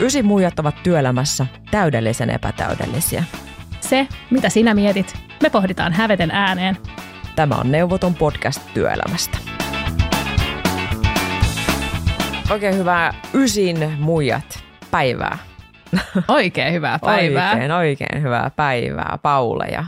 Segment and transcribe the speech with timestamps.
[0.00, 3.24] Ysi muijat ovat työelämässä täydellisen epätäydellisiä.
[3.80, 6.76] Se, mitä sinä mietit, me pohditaan häveten ääneen.
[7.36, 9.38] Tämä on Neuvoton podcast työelämästä.
[12.50, 15.38] Oikein hyvää Ysin muijat päivää.
[16.28, 17.52] Oikein hyvää päivää.
[17.52, 19.64] Oikein, oikein hyvää päivää, Paula.
[19.64, 19.84] Ja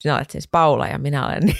[0.00, 1.42] sinä olet siis Paula ja minä olen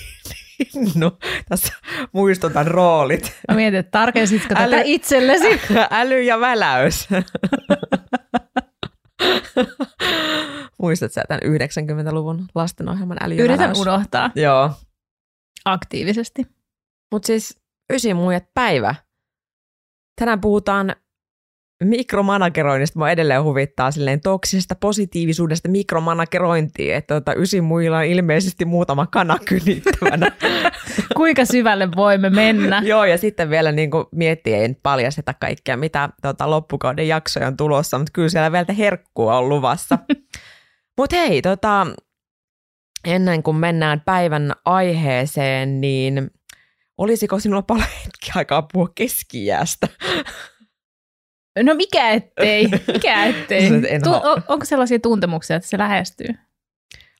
[0.74, 1.10] Ninnu.
[1.48, 1.72] Tässä
[2.12, 3.32] muistutan roolit.
[3.48, 4.70] Mä mietin, että tarkensitko Äly...
[4.70, 5.60] tätä itsellesi?
[5.90, 7.08] Äly ja väläys.
[10.82, 13.78] Muistat sä tämän 90-luvun lastenohjelman äly ja Yritän väläys?
[13.78, 14.70] unohtaa Joo.
[15.64, 16.46] aktiivisesti.
[17.12, 17.58] Mutta siis
[17.92, 18.94] ysi muijat päivä.
[20.20, 20.96] Tänään puhutaan
[21.84, 22.98] mikromanageroinnista.
[22.98, 29.38] Mua edelleen huvittaa silleen toksisesta positiivisuudesta mikromanagerointiin, että tota, ysi muilla on ilmeisesti muutama kana
[29.44, 30.32] kynittävänä.
[31.16, 32.82] Kuinka syvälle voimme mennä?
[32.86, 37.46] Joo, ja sitten vielä niin kuin miettii, ei nyt paljasteta kaikkea, mitä tota, loppukauden jaksoja
[37.46, 39.98] on tulossa, mutta kyllä siellä vielä herkkua on luvassa.
[40.98, 41.86] mutta hei, tota,
[43.04, 46.30] ennen kuin mennään päivän aiheeseen, niin
[46.98, 49.46] olisiko sinulla paljon hetki aikaa puhua keski
[51.62, 53.66] No mikä ettei, mikä ettei.
[53.88, 56.28] En Tu- on, onko sellaisia tuntemuksia, että se lähestyy?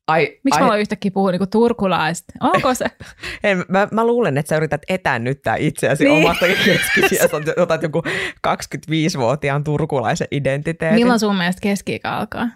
[0.08, 2.32] Ai, Miksi ai, mä aloin yhtäkkiä puhua niinku turkulaista?
[2.40, 2.84] Onko se?
[3.44, 6.14] Ei, mä, mä luulen, että sä yrität etännyttää itseäsi Niin.
[6.14, 6.24] niin.
[6.26, 7.36] omasta keskisiästä.
[7.56, 8.02] Otat joku
[8.48, 10.98] 25-vuotiaan turkulaisen identiteetin.
[10.98, 12.48] Milloin sun mielestä keski alkaa?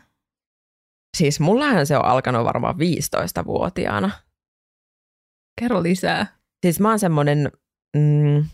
[1.16, 4.10] Siis mullahan se on alkanut varmaan 15-vuotiaana.
[5.60, 6.26] Kerro lisää.
[6.66, 7.52] Siis mä oon semmonen,
[7.96, 8.44] mm,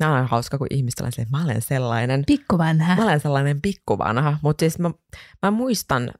[0.00, 2.96] nämä on hauska, kun ihmiset on että mä olen sellainen, Pikku vanha.
[2.96, 4.90] mä olen sellainen pikkuvanha, mutta siis mä,
[5.42, 6.10] mä muistan,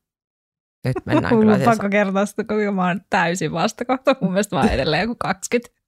[0.85, 4.17] nyt mennään kyllä siis, pakko kertoa sitä, kuinka mä oon täysin vastakohta.
[4.21, 5.79] Mun mielestä mä oon edelleen joku 20.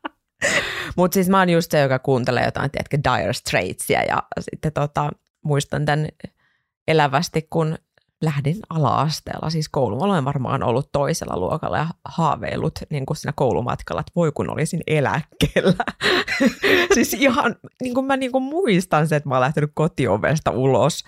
[0.96, 5.10] mutta siis mä oon just se, joka kuuntelee jotain, tiedätkö, Dire Straitsia ja sitten tota,
[5.44, 6.08] muistan tämän
[6.88, 7.78] elävästi, kun
[8.22, 10.02] lähdin ala-asteella, siis koulu.
[10.02, 14.80] Olen varmaan ollut toisella luokalla ja haaveillut niin kuin siinä koulumatkalla, että voi kun olisin
[14.86, 15.84] eläkkeellä.
[16.94, 21.04] siis ihan, niin kuin mä niin kuin muistan se, että mä oon lähtenyt kotiovesta ulos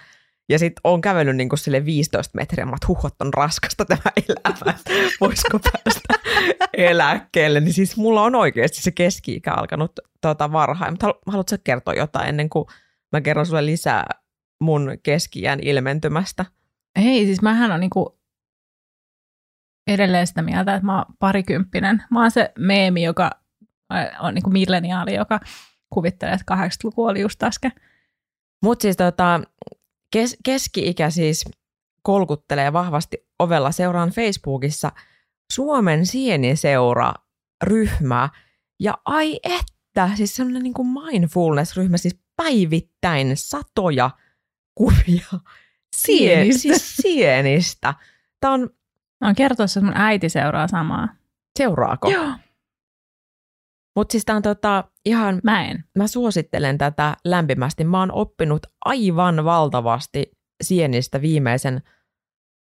[0.49, 3.35] ja sitten on kävellyt niin kuin sille 15 metriä, mä oon, että huh, että on
[3.35, 4.79] raskasta tämä elämä,
[5.21, 6.15] voisiko päästä
[6.73, 7.61] eläkkeelle.
[7.61, 10.93] Niin siis mulla on oikeasti se keski-ikä alkanut tota, varhain.
[10.93, 12.65] Mutta haluatko kertoa jotain ennen kuin
[13.13, 14.07] mä kerron sulle lisää
[14.61, 16.45] mun keski ilmentymästä?
[16.97, 18.19] Ei, siis mähän on niinku
[19.87, 22.03] edelleen sitä mieltä, että mä oon parikymppinen.
[22.11, 23.31] Mä oon se meemi, joka
[23.95, 25.41] äh, on niinku milleniaali, joka
[25.91, 27.73] kuvittelee, että 80-luku oli just äsken.
[28.63, 29.41] Mutta siis tota,
[30.13, 31.45] kes- keski-ikä siis
[32.03, 33.73] kolkuttelee vahvasti ovella.
[33.73, 34.93] Seuraan Facebookissa
[35.53, 38.29] Suomen sieniseura-ryhmää.
[38.81, 44.11] Ja ai että, siis semmoinen niin mindfulness-ryhmä, siis päivittäin satoja
[44.75, 45.27] kuvia
[45.97, 46.61] Sienistä.
[46.63, 47.95] siis sienistä.
[48.41, 48.71] Tämä on,
[49.21, 51.09] Mä oon kertoa, että mun äiti seuraa samaa.
[51.59, 52.11] seuraako?
[52.11, 52.33] Joo.
[53.97, 55.85] Mutta siis tämä on tota, ihan Mä en.
[55.99, 57.85] mä suosittelen tätä lämpimästi.
[57.85, 60.31] Mä oon oppinut aivan valtavasti
[60.63, 61.83] sienistä viimeisen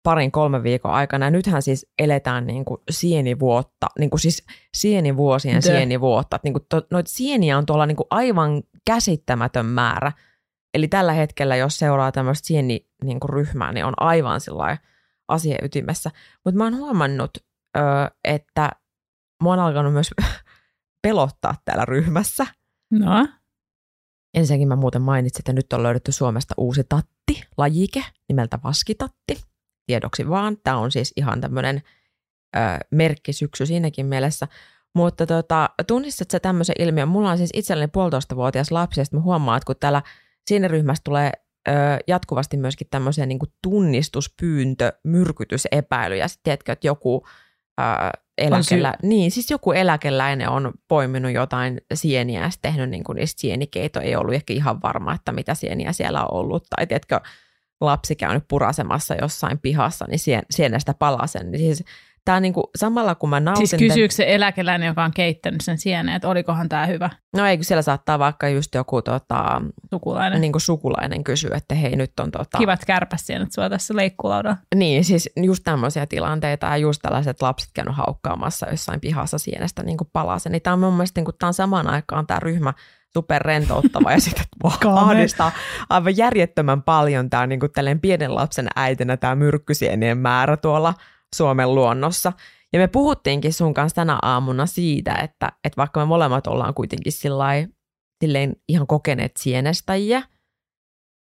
[0.02, 1.26] parin kolmen viikon aikana.
[1.26, 4.44] Ja nythän siis eletään niin kuin sienivuotta, niin kuin siis
[4.74, 5.60] sienivuosien Dö.
[5.60, 6.40] sienivuotta.
[6.44, 10.12] Niin kuin to, noita sieniä on tuolla niin kuin aivan käsittämätön määrä.
[10.74, 14.78] Eli tällä hetkellä, jos seuraa tämmöistä sieni niin kuin ryhmää, niin on aivan sillä
[15.28, 16.10] asia ytimessä.
[16.44, 17.30] Mutta mä oon huomannut,
[17.76, 17.80] ö,
[18.24, 18.70] että
[19.42, 20.10] mä oon alkanut myös
[21.06, 22.46] pelottaa täällä ryhmässä.
[22.90, 23.28] No,
[24.34, 29.42] Ensinnäkin mä muuten mainitsin, että nyt on löydetty Suomesta uusi tatti, lajike, nimeltä vaskitatti.
[29.86, 31.82] Tiedoksi vaan, tämä on siis ihan tämmöinen
[32.90, 34.48] merkkisyksy siinäkin mielessä.
[34.94, 37.08] Mutta tota, tunnistat sä tämmöisen ilmiön?
[37.08, 40.02] Mulla on siis itselleni puolitoistavuotias lapsi, ja mä huomaan, että kun täällä
[40.48, 41.32] siinä ryhmässä tulee
[41.68, 41.72] ö,
[42.06, 46.28] jatkuvasti myöskin tämmöisiä niin tunnistuspyyntö, myrkytysepäilyjä.
[46.28, 47.26] Sitten tiedätkö, että joku
[47.80, 47.82] ö,
[48.38, 54.00] eläkelä, niin, siis joku eläkeläinen on poiminut jotain sieniä ja tehnyt niin kuin niistä sienikeito.
[54.00, 56.66] Ei ollut ehkä ihan varma, että mitä sieniä siellä on ollut.
[56.76, 57.20] Tai tiedätkö,
[57.80, 61.50] lapsi käynyt purasemassa jossain pihassa, niin sien, sienestä palasen.
[61.50, 61.88] Niin siis,
[62.28, 63.68] tämä on niin kuin, samalla kun mä nautin...
[63.68, 67.64] siis kysyykö se eläkeläinen, joka on keittänyt sen sieneen, että olikohan tämä hyvä No ei,
[67.64, 70.40] siellä saattaa vaikka just joku tota, sukulainen.
[70.40, 72.58] niin kuin sukulainen kysyä, että hei nyt on tota...
[72.58, 74.56] Kivat kärpäsienet sua tässä leikkulaudalla.
[74.74, 79.98] Niin, siis just tämmöisiä tilanteita ja just tällaiset lapset käynyt haukkaamassa jossain pihassa sienestä niin
[79.98, 80.52] kuin palasen.
[80.52, 82.72] Niin tämä on mun mielestä niin kuin, tämä on samaan aikaan tämä ryhmä
[83.14, 84.44] super rentouttava ja sitten
[84.80, 85.00] Kame.
[85.00, 85.52] ahdistaa
[85.90, 87.72] aivan järjettömän paljon tämä niin kuin
[88.02, 90.94] pienen lapsen äitinä tämä myrkkysienien määrä tuolla
[91.36, 92.32] Suomen luonnossa.
[92.72, 97.12] Ja me puhuttiinkin sun kanssa tänä aamuna siitä, että, että vaikka me molemmat ollaan kuitenkin
[97.12, 97.66] sillai,
[98.24, 100.22] silleen ihan kokeneet sienestäjiä,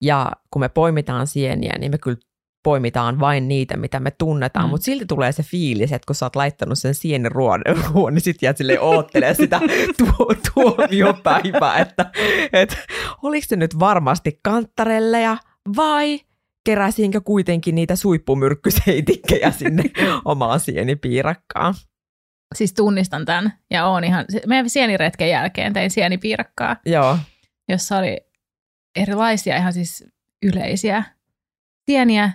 [0.01, 2.17] Ja kun me poimitaan sieniä, niin me kyllä
[2.63, 4.69] poimitaan vain niitä, mitä me tunnetaan, mm.
[4.69, 7.61] mutta silti tulee se fiilis, että kun sä oot laittanut sen sieniruon,
[8.11, 9.59] niin sit jäät silleen oottelee sitä
[9.97, 12.11] tuo, tuomiopäivää, että,
[12.53, 12.77] että
[13.23, 15.37] oliko se nyt varmasti kanttarelleja
[15.75, 16.19] vai
[16.67, 19.83] keräsinkö kuitenkin niitä suippumyrkkyseitikkejä sinne
[20.25, 21.73] omaan sienipiirakkaan.
[22.55, 27.17] Siis tunnistan tämän ja on ihan, meidän sieniretken jälkeen tein sienipiirakkaa, Joo.
[27.69, 28.21] jossa oli
[28.95, 30.05] erilaisia ihan siis
[30.43, 31.03] yleisiä
[31.85, 32.31] sieniä.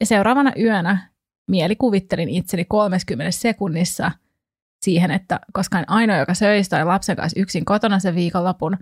[0.00, 1.10] Ja seuraavana yönä
[1.50, 4.10] mielikuvittelin itseni 30 sekunnissa
[4.82, 8.78] siihen, että koska en ainoa, joka söi tai lapsen kanssa yksin kotona sen viikonlopun,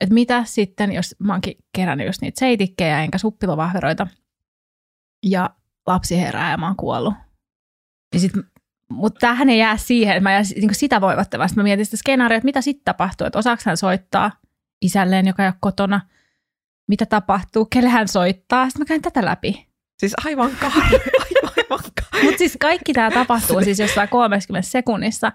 [0.00, 4.06] että mitä sitten, jos mä oonkin kerännyt just niitä seitikkejä enkä suppilovahveroita,
[5.26, 5.50] ja
[5.86, 7.14] lapsi herää ja mä oon kuollut.
[8.14, 8.32] Ja sit,
[8.90, 11.56] mutta tähän ei jää siihen, että mä jää niin sitä voivattavasti.
[11.56, 14.30] Mä mietin sitä skenaaria, että mitä sitten tapahtuu, että osaako hän soittaa
[14.82, 16.00] isälleen, joka ei ole kotona,
[16.88, 18.68] mitä tapahtuu, kelle hän soittaa.
[18.68, 19.68] Sitten mä käyn tätä läpi.
[19.98, 21.80] Siis aivan kar- aivan,
[22.22, 25.32] Mutta siis kaikki tämä tapahtuu siis jossain 30 sekunnissa,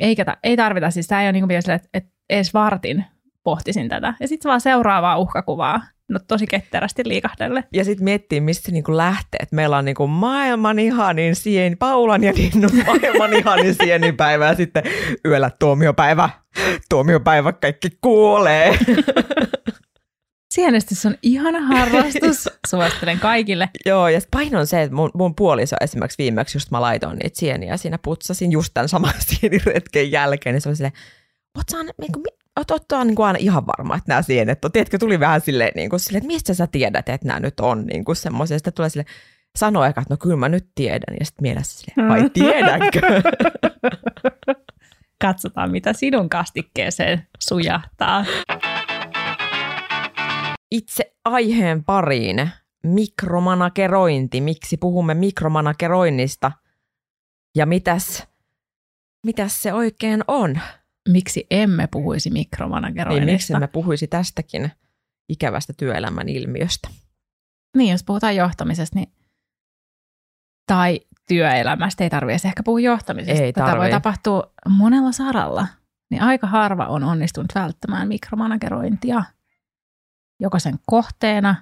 [0.00, 3.04] eikä ta- ei tarvita, siis tämä ei ole niin kuin että, että edes vartin
[3.48, 4.14] pohtisin tätä.
[4.20, 7.64] Ja sitten vaan seuraavaa uhkakuvaa, no tosi ketterästi liikahdelle.
[7.72, 9.38] Ja sitten miettii, mistä se niinku lähtee.
[9.42, 14.82] Et meillä on niinku maailman ihanin sieni, Paulan ja Ninnun maailman ihanin sienipäivä ja sitten
[15.24, 16.30] yöllä tuomiopäivä.
[16.90, 18.78] Tuomiopäivä kaikki kuolee.
[20.54, 22.48] Sienestys on ihana harrastus.
[22.70, 23.68] Suosittelen kaikille.
[23.86, 27.38] Joo, ja paino on se, että mun, mun puoliso esimerkiksi viimeksi just mä laitoin niitä
[27.38, 30.92] sieniä siinä putsasin just tämän saman sieniretken jälkeen, niin se oli silleen,
[32.00, 32.37] niin oot,
[32.70, 34.72] oot niin kuin aina ihan varma, että nämä sienet on.
[34.72, 37.86] Tiedätkö, tuli vähän silleen, niin kuin, silleen että mistä sä tiedät, että nämä nyt on
[37.86, 38.58] niin kuin semmoisia.
[38.58, 39.06] Sitten tulee sille
[39.58, 41.16] sanoo eka, että no kyllä mä nyt tiedän.
[41.20, 43.00] Ja sitten mielessä silleen, vai tiedänkö?
[45.22, 48.24] Katsotaan, mitä sinun kastikkeeseen sujahtaa.
[50.70, 52.50] Itse aiheen pariin
[52.84, 54.40] mikromanagerointi.
[54.40, 56.52] Miksi puhumme mikromanageroinnista?
[57.56, 58.26] Ja mitäs,
[59.26, 60.60] mitäs se oikein on?
[61.08, 63.24] Miksi emme puhuisi mikromanageroinnista?
[63.26, 64.70] Niin, miksi me puhuisi tästäkin
[65.28, 66.88] ikävästä työelämän ilmiöstä?
[67.76, 69.12] Niin, jos puhutaan johtamisesta, niin
[70.66, 73.42] tai työelämästä ei tarvitse ehkä puhua johtamisesta.
[73.42, 73.80] Ei Tätä tarvii.
[73.82, 75.66] voi tapahtua monella saralla.
[76.10, 79.22] Niin aika harva on onnistunut välttämään mikromanagerointia
[80.40, 81.54] joko sen kohteena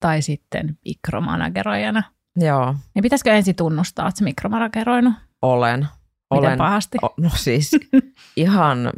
[0.00, 2.02] tai sitten mikromanageroijana.
[2.36, 5.14] Joo, Niin pitäisikö ensin tunnustaa, että se mikromanageroinut?
[5.42, 5.88] olen.
[6.34, 6.98] Miten olen pahasti?
[7.02, 7.70] O, no siis
[8.36, 8.92] ihan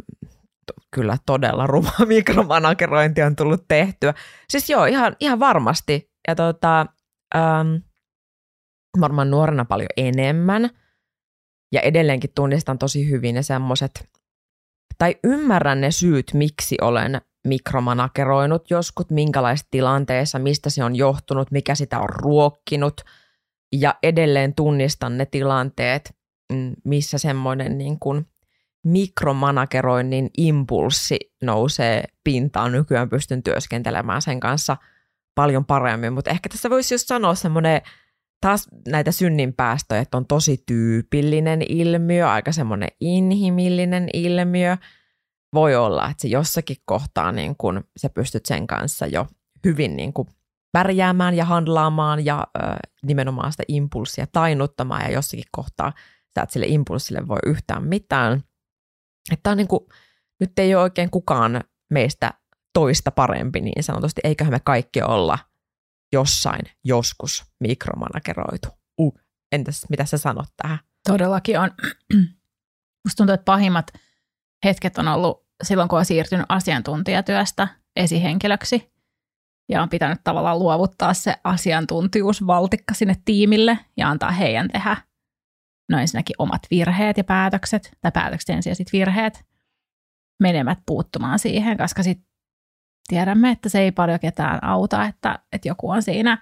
[0.65, 4.13] t- kyllä todella ruma mikromanagerointi on tullut tehtyä.
[4.49, 6.11] Siis joo, ihan, ihan varmasti.
[6.27, 6.85] Ja tota,
[7.35, 7.75] ähm,
[8.99, 10.69] varmaan nuorena paljon enemmän.
[11.73, 14.09] Ja edelleenkin tunnistan tosi hyvin ne semmoiset,
[14.97, 21.75] tai ymmärrän ne syyt, miksi olen mikromanageroinut joskus, minkälaisissa tilanteissa, mistä se on johtunut, mikä
[21.75, 23.01] sitä on ruokkinut.
[23.75, 26.15] Ja edelleen tunnistan ne tilanteet,
[26.83, 28.25] missä semmoinen niin kuin
[28.83, 32.71] mikromanageroinnin impulssi nousee pintaan.
[32.71, 34.77] Nykyään pystyn työskentelemään sen kanssa
[35.35, 37.81] paljon paremmin, mutta ehkä tässä voisi just sanoa semmoinen
[38.41, 44.77] taas näitä synninpäästöjä, että on tosi tyypillinen ilmiö, aika semmoinen inhimillinen ilmiö.
[45.53, 49.27] Voi olla, että se jossakin kohtaa niin kun sä pystyt sen kanssa jo
[49.65, 50.27] hyvin niin kuin
[50.71, 52.61] pärjäämään ja handlaamaan ja ö,
[53.05, 55.93] nimenomaan sitä impulssia tainuttamaan ja jossakin kohtaa
[56.35, 58.43] sä et sille impulssille voi yhtään mitään.
[59.31, 59.85] Että on niin kuin,
[60.39, 62.33] nyt ei ole oikein kukaan meistä
[62.73, 65.39] toista parempi niin sanotusti, eiköhän me kaikki olla
[66.13, 68.67] jossain joskus mikromanageroitu.
[68.97, 69.19] Uh,
[69.51, 70.79] entäs mitä sä sanot tähän?
[71.07, 71.71] Todellakin on.
[73.05, 73.91] Musta tuntuu, että pahimmat
[74.65, 78.91] hetket on ollut silloin, kun on siirtynyt asiantuntijatyöstä esihenkilöksi
[79.69, 84.97] ja on pitänyt tavallaan luovuttaa se asiantuntijuusvaltikka sinne tiimille ja antaa heidän tehdä
[85.91, 89.45] no ensinnäkin omat virheet ja päätökset, tai päätökset ensin ja sitten virheet,
[90.39, 92.27] menemät puuttumaan siihen, koska sitten
[93.07, 96.37] tiedämme, että se ei paljon ketään auta, että, että joku on siinä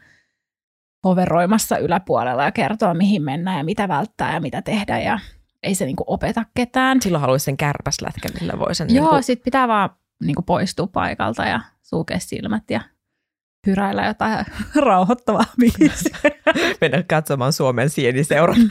[1.03, 5.19] hoveroimassa yläpuolella ja kertoo, mihin mennään ja mitä välttää ja mitä tehdä ja
[5.63, 7.01] ei se niinku opeta ketään.
[7.01, 9.89] Silloin haluaisin sen kärpäslätkän, millä voi sen Joo, niin kuin, sit pitää vaan
[10.23, 12.81] niinku poistua paikalta ja sulkea silmät ja
[13.67, 14.45] hyräillä jotain
[14.85, 16.17] rauhoittavaa biisiä.
[16.81, 18.57] mennä katsomaan Suomen sieniseuran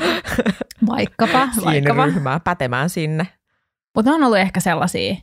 [0.87, 1.71] Vaikkapa, vaikkapa.
[1.71, 3.27] sieniryhmää pätemään sinne.
[3.95, 5.15] Mutta ne on ollut ehkä sellaisia,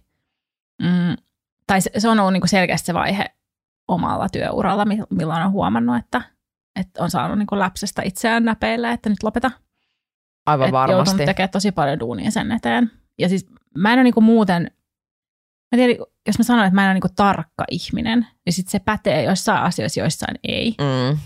[0.82, 1.16] mm,
[1.68, 3.26] tai se, se on ollut niinku selkeästi se vaihe
[3.88, 6.22] omalla työuralla, mi- milloin on huomannut, että,
[6.80, 9.52] että on saanut niinku läpsästä itseään näpeillä, että nyt lopeta.
[10.46, 10.98] Aivan Et varmasti.
[10.98, 12.92] joutunut tekemään tosi paljon duunia sen eteen.
[13.20, 13.46] Ja siis
[13.78, 14.72] mä en ole niinku muuten
[15.72, 18.80] Mä tiedän, jos mä sanon, että mä en ole niinku tarkka ihminen, niin sit se
[18.80, 20.76] pätee joissain asioissa, joissain ei.
[20.82, 21.18] Mm.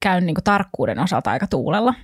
[0.00, 1.94] Käyn niinku tarkkuuden osalta aika tuulella.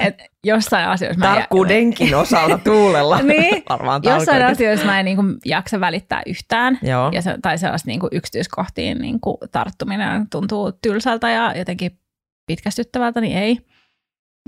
[0.00, 0.14] Et
[0.44, 3.22] jossain asioissa mä en- Tarkkuudenkin osalta tuulella.
[3.28, 6.78] Niin, Varmaan Jossain asioissa mä en niinku jaksa välittää yhtään.
[6.82, 7.10] Joo.
[7.14, 12.00] Ja se, tai sellaista niinku yksityiskohtiin niinku tarttuminen tuntuu tylsältä ja jotenkin
[12.46, 13.58] pitkästyttävältä, niin ei.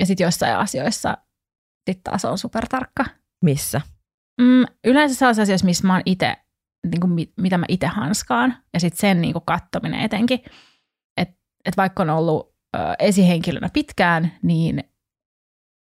[0.01, 1.17] Ja sitten jossain asioissa
[1.91, 3.05] sit taas on supertarkka.
[3.45, 3.81] Missä?
[4.41, 6.37] Mm, yleensä sellaisissa asioissa, missä mä oon itse,
[6.87, 10.41] niinku, mit, mitä mä itse hanskaan, ja sitten sen niinku kattominen etenkin.
[11.17, 12.50] Että et vaikka on ollut
[12.99, 14.85] esihenkilönä pitkään, niin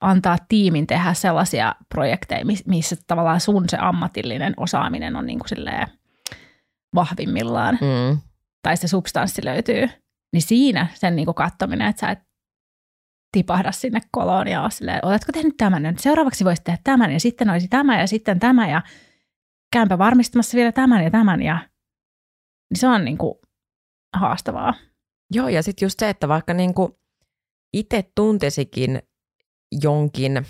[0.02, 5.88] antaa tiimin tehdä sellaisia projekteja, mis- missä tavallaan sun se ammatillinen osaaminen on niinku silleen
[6.96, 8.18] vahvimmillaan, Mm.
[8.64, 9.90] tai se substanssi löytyy,
[10.34, 12.20] niin siinä sen niinku kattominen, että sä et
[13.38, 16.00] tipahda sinne koloon ja ole silleen, oletko tehnyt tämän nyt?
[16.00, 18.82] Seuraavaksi voisi tehdä tämän ja sitten olisi tämä ja sitten tämä ja
[19.74, 21.60] käympä varmistamassa vielä tämän ja tämän ja
[22.70, 23.42] niin se on niinku
[24.16, 24.74] haastavaa.
[25.32, 27.00] Joo, ja sitten just se, että vaikka niinku
[27.74, 29.02] itse tuntisikin
[29.82, 30.46] jonkin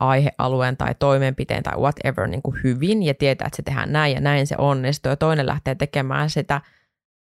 [0.00, 4.20] aihealueen tai toimenpiteen tai whatever niin kuin hyvin ja tietää, että se tehdään näin ja
[4.20, 6.60] näin se onnistuu ja toinen lähtee tekemään sitä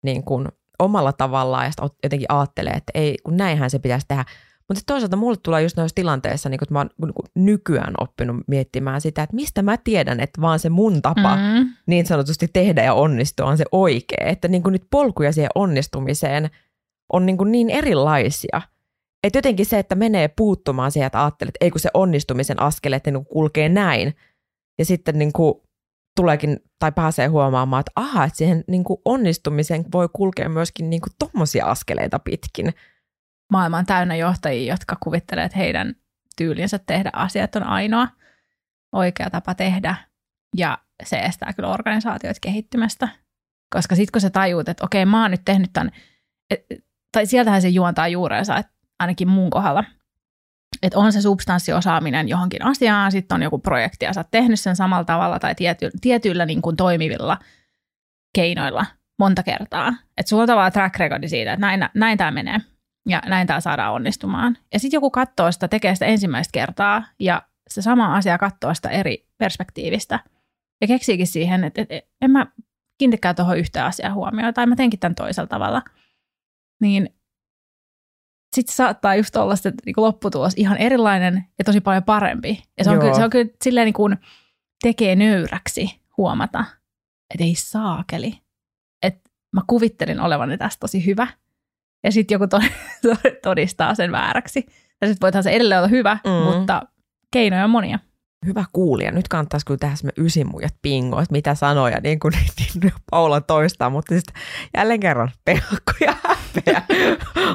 [0.03, 0.47] niin kuin
[0.79, 4.25] omalla tavallaan ja sitten jotenkin ajattelee, että ei, kun näinhän se pitäisi tehdä.
[4.67, 8.37] Mutta sitten toisaalta mulle tulee just noissa tilanteissa, niin kun mä oon niin nykyään oppinut
[8.47, 11.69] miettimään sitä, että mistä mä tiedän, että vaan se mun tapa Mm.
[11.87, 14.25] niin sanotusti tehdä ja onnistua on se oikea.
[14.27, 16.49] Että niin kuin nyt polkuja siihen onnistumiseen
[17.13, 18.61] on niin, kuin niin erilaisia.
[19.23, 23.05] Että jotenkin se, että menee puuttumaan siihen, että ajattelet, että ei kun se onnistumisen askeleet
[23.05, 24.15] niin kuin kulkee näin.
[24.79, 25.53] Ja sitten niin kuin
[26.15, 31.01] tuleekin tai pääsee huomaamaan, että aha, että siihen niin kuin onnistumiseen voi kulkea myöskin niin
[31.01, 32.73] kuin tommosia askeleita pitkin.
[33.51, 35.95] Maailma on täynnä johtajia, jotka kuvittelee, että heidän
[36.37, 38.07] tyylinsä tehdä asiat on ainoa
[38.91, 39.95] oikea tapa tehdä.
[40.57, 43.07] Ja se estää kyllä organisaatioita kehittymästä.
[43.73, 45.91] Koska sitten kun sä tajuut, että okei, mä oon nyt tehnyt tämän,
[47.15, 48.63] tai sieltähän se juontaa juurensa,
[48.99, 49.83] ainakin mun kohdalla,
[50.81, 54.75] että on se substanssiosaaminen johonkin asiaan, sitten on joku projekti ja sä oot tehnyt sen
[54.75, 57.37] samalla tavalla tai tiety, tietyillä niin kuin toimivilla
[58.35, 58.85] keinoilla
[59.19, 59.93] monta kertaa.
[60.17, 62.59] Että sulla on tavallaan track recordi siitä, että näin, näin tämä menee
[63.09, 64.57] ja näin tämä saadaan onnistumaan.
[64.73, 68.89] Ja sitten joku katsoo sitä, tekee sitä ensimmäistä kertaa ja se sama asia katsoo sitä
[68.89, 70.19] eri perspektiivistä
[70.81, 72.45] ja keksiikin siihen, että, että en mä
[72.97, 75.81] kiinnitäkään tuohon yhtä asiaa huomioon tai mä teenkin tämän toisella tavalla.
[76.81, 77.09] Niin
[78.55, 82.63] sitten saattaa just olla se niin lopputulos ihan erilainen ja tosi paljon parempi.
[82.77, 83.01] Ja se on, Joo.
[83.01, 84.17] kyllä, se on kyllä silleen niin kuin
[84.81, 86.65] tekee nöyräksi huomata,
[87.33, 88.41] että ei saakeli.
[89.03, 91.27] Että mä kuvittelin olevani tästä tosi hyvä.
[92.03, 92.59] Ja sitten joku to-
[93.49, 94.65] todistaa sen vääräksi.
[95.01, 96.31] Ja sitten voithan se edelleen olla hyvä, mm.
[96.31, 96.81] mutta
[97.31, 97.99] keinoja on monia.
[98.45, 99.11] Hyvä kuulija.
[99.11, 102.33] Nyt kannattaisi kyllä tehdä semmoinen ysimujat bingo, että mitä sanoja niin kuin
[102.81, 104.35] niin Paula toistaa, mutta sitten
[104.77, 106.81] jälleen kerran pelko häpeä.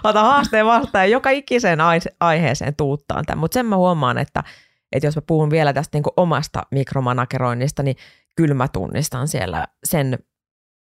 [0.04, 3.38] Ota haasteen vastaan ja joka ikiseen ai- aiheeseen tuuttaan tämän.
[3.38, 4.44] Mutta sen mä huomaan, että,
[4.92, 7.96] että jos mä puhun vielä tästä niin kuin omasta mikromanageroinnista, niin
[8.36, 10.18] kyllä mä tunnistan siellä sen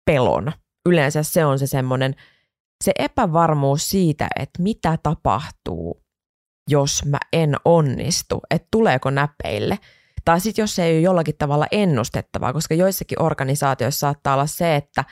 [0.07, 0.53] pelon.
[0.89, 2.15] Yleensä se on se semmoinen,
[2.85, 6.03] se epävarmuus siitä, että mitä tapahtuu,
[6.69, 9.79] jos mä en onnistu, että tuleeko näpeille.
[10.25, 14.77] Tai sitten jos se ei ole jollakin tavalla ennustettavaa, koska joissakin organisaatioissa saattaa olla se,
[14.77, 15.05] että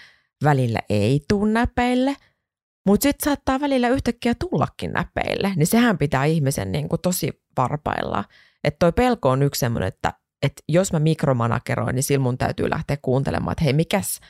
[0.45, 2.17] välillä ei tule näpeille,
[2.87, 8.25] mutta sitten saattaa välillä yhtäkkiä tullakin näpeille, niin sehän pitää ihmisen niin kuin tosi varpailla.
[8.65, 10.13] Että toi pelko on yksi semmoinen, että,
[10.43, 14.21] että jos mä mikromanageroin, niin silloin mun täytyy lähteä kuuntelemaan, että hei, mikäs,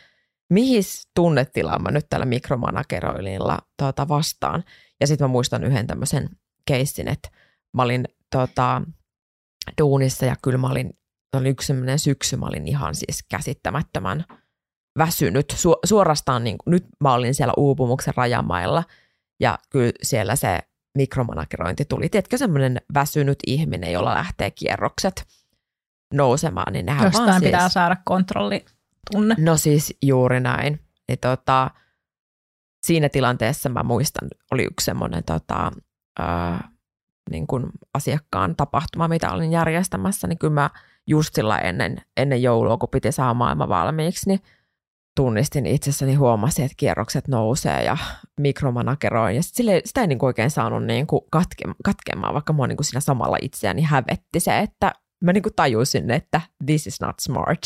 [0.50, 0.82] mihin
[1.14, 4.64] tunnetilaan mä nyt tällä mikromanageroinnilla tuota vastaan.
[5.00, 6.28] Ja sitten mä muistan yhden tämmöisen
[6.68, 7.28] keissin, että
[7.74, 8.82] mä olin tota,
[9.80, 10.98] duunissa ja kyllä mä olin,
[11.36, 14.24] oli yksi semmoinen syksy, mä olin ihan siis käsittämättömän
[14.98, 15.52] väsynyt.
[15.52, 18.84] Su- suorastaan niin nyt mä olin siellä uupumuksen rajamailla
[19.40, 20.58] ja kyllä siellä se
[20.98, 22.08] mikromanagerointi tuli.
[22.08, 25.26] Tiedätkö semmoinen väsynyt ihminen, jolla lähtee kierrokset
[26.14, 29.34] nousemaan, niin nehän Jostain vaan pitää siis, saada kontrollitunne.
[29.38, 30.80] No siis juuri näin.
[31.08, 31.70] Ja tota,
[32.86, 35.72] siinä tilanteessa mä muistan, oli yksi semmoinen tota,
[36.18, 36.68] ää,
[37.30, 40.70] niin kuin asiakkaan tapahtuma, mitä olin järjestämässä, niin kyllä mä
[41.06, 44.40] just sillä ennen, ennen joulua, kun piti saada maailma valmiiksi, niin
[45.16, 47.96] tunnistin itsessäni, huomasin, että kierrokset nousee ja
[48.40, 49.36] mikromanageroin.
[49.36, 52.76] Ja sit sille, sitä ei niin oikein saanut niin kuin katke, katkemaan, vaikka mua niin
[52.76, 54.92] kuin siinä samalla itseäni hävetti se, että
[55.24, 57.60] mä niin kuin tajusin, että this is not smart.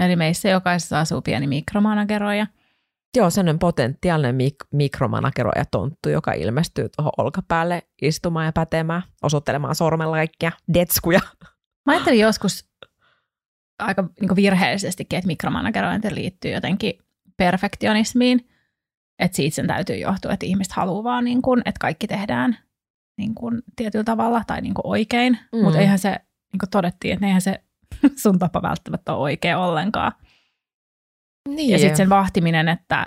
[0.00, 2.46] Eli meissä jokaisessa asuu pieni mikromanageroija.
[3.16, 10.16] Joo, sellainen potentiaalinen mik- mikromanageroija tonttu, joka ilmestyy tuohon olkapäälle istumaan ja pätemään, osoittelemaan sormella
[10.16, 11.20] kaikkia detskuja.
[11.86, 12.68] Mä ajattelin joskus
[13.78, 16.98] aika niin virheellisestikin, että mikromanagerointi liittyy jotenkin
[17.36, 18.48] perfektionismiin,
[19.18, 22.58] että siitä sen täytyy johtua, että ihmiset haluaa vaan, niin kuin, että kaikki tehdään
[23.18, 25.62] niin kuin, tietyllä tavalla tai niin kuin oikein, mm.
[25.62, 26.10] mutta eihän se,
[26.52, 27.62] niin kuin todettiin, että eihän se
[28.22, 30.12] sun tapa välttämättä ole oikea ollenkaan.
[31.48, 31.70] Niin.
[31.70, 33.06] Ja sitten sen vahtiminen, että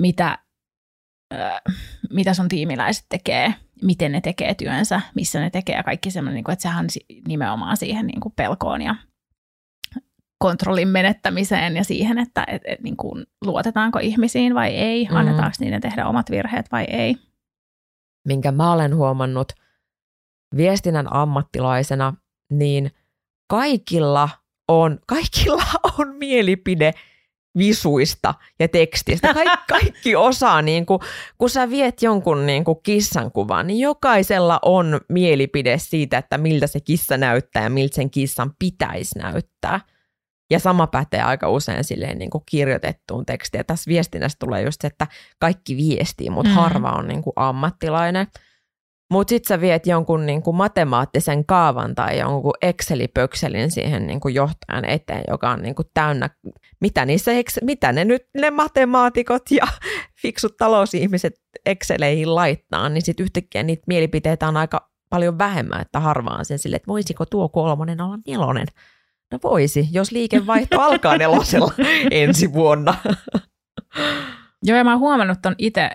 [0.00, 0.38] mitä,
[1.34, 1.60] äh,
[2.10, 6.44] mitä sun tiimiläiset tekee, miten ne tekee työnsä, missä ne tekee ja kaikki semmoinen, niin
[6.44, 6.86] kuin, että sehän
[7.28, 8.94] nimenomaan siihen niin kuin pelkoon ja
[10.38, 15.16] kontrollin menettämiseen ja siihen, että et, et, niin kuin, luotetaanko ihmisiin vai ei, mm.
[15.16, 17.16] annetaanko niiden tehdä omat virheet vai ei.
[18.26, 19.52] Minkä mä olen huomannut
[20.56, 22.14] viestinnän ammattilaisena,
[22.52, 22.90] niin
[23.50, 24.28] kaikilla
[24.70, 25.64] on, kaikilla
[25.98, 26.94] on mielipide
[27.58, 29.34] visuista ja tekstistä.
[29.34, 31.00] Kaik, kaikki osaa, niin kuin,
[31.38, 36.66] kun sä viet jonkun niin kuin kissan kuvan, niin jokaisella on mielipide siitä, että miltä
[36.66, 39.80] se kissa näyttää ja miltä sen kissan pitäisi näyttää.
[40.50, 43.58] Ja sama pätee aika usein silleen niin kuin kirjoitettuun tekstiin.
[43.58, 45.06] Ja tässä viestinnässä tulee just se, että
[45.38, 46.54] kaikki viestii, mutta mm.
[46.54, 48.26] harva on niin kuin ammattilainen.
[49.10, 54.34] Mutta sitten sä viet jonkun niin kuin matemaattisen kaavan tai jonkun Exceli-pökselin siihen niin kuin
[54.34, 56.30] johtajan eteen, joka on niin kuin täynnä,
[56.80, 57.30] mitä, niissä,
[57.62, 59.66] mitä ne nyt ne matemaatikot ja
[60.22, 61.34] fiksut talousihmiset
[61.66, 66.76] Exceleihin laittaa, niin sitten yhtäkkiä niitä mielipiteitä on aika paljon vähemmän, että harvaan sen sille,
[66.76, 68.66] että voisiko tuo kolmonen olla nelonen.
[69.32, 71.72] No voisi, jos liikevaihto alkaa nelosella
[72.10, 72.94] ensi vuonna.
[74.62, 75.90] Joo, ja mä oon huomannut ton itse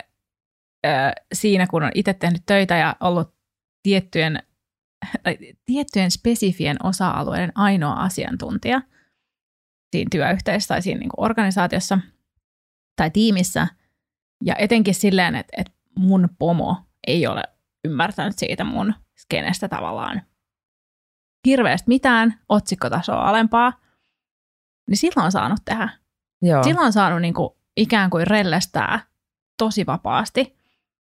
[1.34, 3.34] siinä, kun on itse tehnyt töitä ja ollut
[3.82, 4.42] tiettyjen,
[5.64, 8.82] tiettyjen spesifien osa-alueiden ainoa asiantuntija
[9.92, 11.98] siinä työyhteisössä tai siinä niin kuin organisaatiossa
[12.96, 13.66] tai tiimissä.
[14.44, 17.42] Ja etenkin silleen, että, että mun pomo ei ole
[17.84, 20.22] ymmärtänyt siitä mun skenestä tavallaan
[21.46, 23.80] hirveästi mitään, otsikkotasoa alempaa,
[24.88, 25.88] niin silloin on saanut tehdä.
[26.42, 26.62] Joo.
[26.62, 29.00] Silloin on saanut niin kuin ikään kuin rellestää
[29.58, 30.56] tosi vapaasti.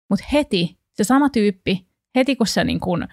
[0.10, 3.08] Mutta heti se sama tyyppi, heti kun sä niin kun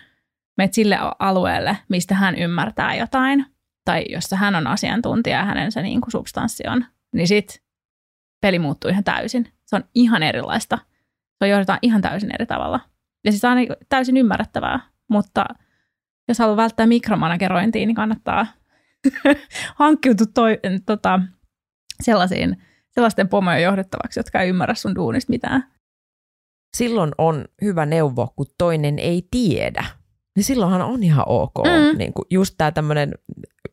[0.56, 3.46] menet sille alueelle, mistä hän ymmärtää jotain,
[3.84, 7.62] tai jossa hän on asiantuntija ja hänen se niin substanssi on, niin sit
[8.40, 9.52] peli muuttuu ihan täysin.
[9.64, 10.78] Se on ihan erilaista.
[11.38, 12.80] Se johdetaan ihan täysin eri tavalla.
[13.24, 13.56] Ja siis on
[13.88, 15.44] täysin ymmärrettävää, mutta
[16.28, 18.46] jos haluaa välttää mikromanagerointia, niin kannattaa
[19.74, 21.20] hankkiutua toi, tota,
[22.02, 25.75] sellaisiin, sellaisten pomojen johdettavaksi, jotka ei ymmärrä sun duunista mitään
[26.76, 29.84] silloin on hyvä neuvo, kun toinen ei tiedä.
[30.36, 31.54] Niin silloinhan on ihan ok.
[31.64, 31.98] Mm.
[31.98, 33.12] Niin kuin just tämä tämmöinen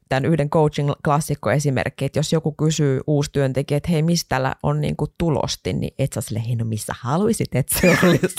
[0.09, 4.81] tämän yhden coaching-klassikko esimerkki, että jos joku kysyy uusi työntekijä, että hei, mistä täällä on
[4.81, 8.35] niin kuin tulosti, niin et sä sille, hei, no missä haluaisit, että se olisi.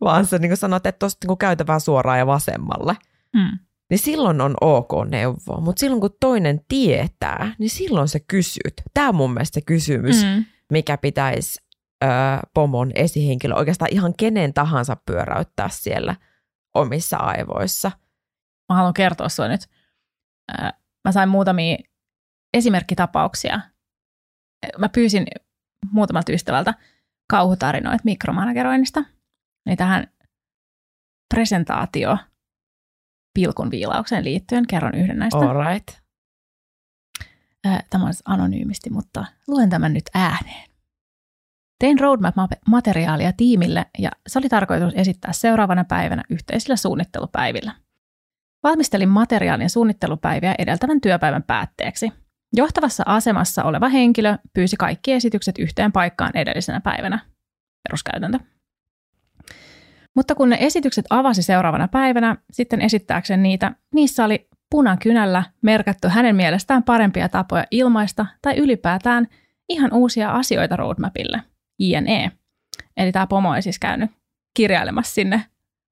[0.00, 2.96] Vaan sä niin kuin sanot, että tuosta niin käytävää suoraan ja vasemmalle.
[3.34, 3.58] Mm.
[3.90, 5.60] Niin silloin on ok neuvoa.
[5.60, 8.82] Mutta silloin kun toinen tietää, niin silloin sä kysyt.
[8.94, 10.44] Tämä on mun mielestä se kysymys, mm.
[10.70, 11.60] mikä pitäisi
[12.04, 12.06] ö,
[12.54, 16.16] pomon esihenkilö, oikeastaan ihan kenen tahansa pyöräyttää siellä
[16.74, 17.90] omissa aivoissa.
[18.68, 19.60] Mä haluan kertoa sulle nyt.
[21.04, 21.76] Mä sain muutamia
[22.54, 23.60] esimerkkitapauksia.
[24.78, 25.26] Mä pyysin
[25.90, 26.74] muutamalta ystävältä
[27.30, 29.04] kauhutarinoita mikromanageroinnista.
[29.66, 30.06] Niin tähän
[31.34, 32.18] presentaatio
[33.34, 35.38] pilkun viilaukseen liittyen kerron yhden näistä.
[35.38, 35.88] All right.
[37.90, 40.65] Tämä on anonyymisti, mutta luen tämän nyt ääneen.
[41.78, 47.72] Tein roadmap-materiaalia tiimille ja se oli tarkoitus esittää seuraavana päivänä yhteisillä suunnittelupäivillä.
[48.62, 52.12] Valmistelin materiaalin suunnittelupäiviä edeltävän työpäivän päätteeksi.
[52.56, 57.18] Johtavassa asemassa oleva henkilö pyysi kaikki esitykset yhteen paikkaan edellisenä päivänä.
[57.88, 58.38] Peruskäytäntö.
[60.14, 66.36] Mutta kun ne esitykset avasi seuraavana päivänä, sitten esittääkseen niitä, niissä oli punakynällä merkattu hänen
[66.36, 69.26] mielestään parempia tapoja ilmaista tai ylipäätään
[69.68, 71.42] ihan uusia asioita roadmapille–
[71.78, 72.32] INE.
[72.96, 74.10] Eli tämä pomo ei siis käynyt
[74.54, 75.44] kirjailemassa sinne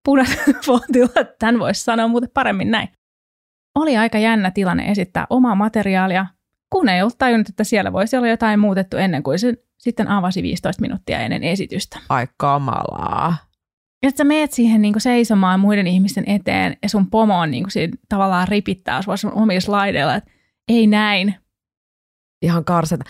[0.05, 0.81] punaisella
[1.21, 2.89] että tämän voisi sanoa muuten paremmin näin.
[3.75, 6.27] Oli aika jännä tilanne esittää omaa materiaalia,
[6.71, 10.43] kun ei ollut tajunnut, että siellä voisi olla jotain muutettu ennen kuin se sitten avasi
[10.43, 11.99] 15 minuuttia ennen esitystä.
[12.09, 13.37] Ai kamalaa.
[14.03, 17.65] Ja että sä meet siihen niin seisomaan muiden ihmisten eteen ja sun pomo on niin
[17.65, 20.31] kuin tavallaan ripittää sua sun omilla slaideilla, että
[20.69, 21.35] ei näin.
[22.43, 23.05] Ihan karseta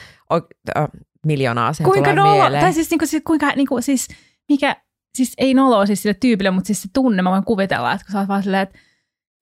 [1.24, 2.64] miljoonaa asiaa kuinka tulee nolo, mieleen.
[2.64, 4.08] Tai siis, niin kuin, siis, kuinka, niin kuin, siis
[4.48, 4.76] mikä,
[5.14, 8.12] siis ei noloa siis sille tyypille, mutta siis se tunne, mä voin kuvitella, että kun
[8.12, 8.78] sä oot vaan silleen, että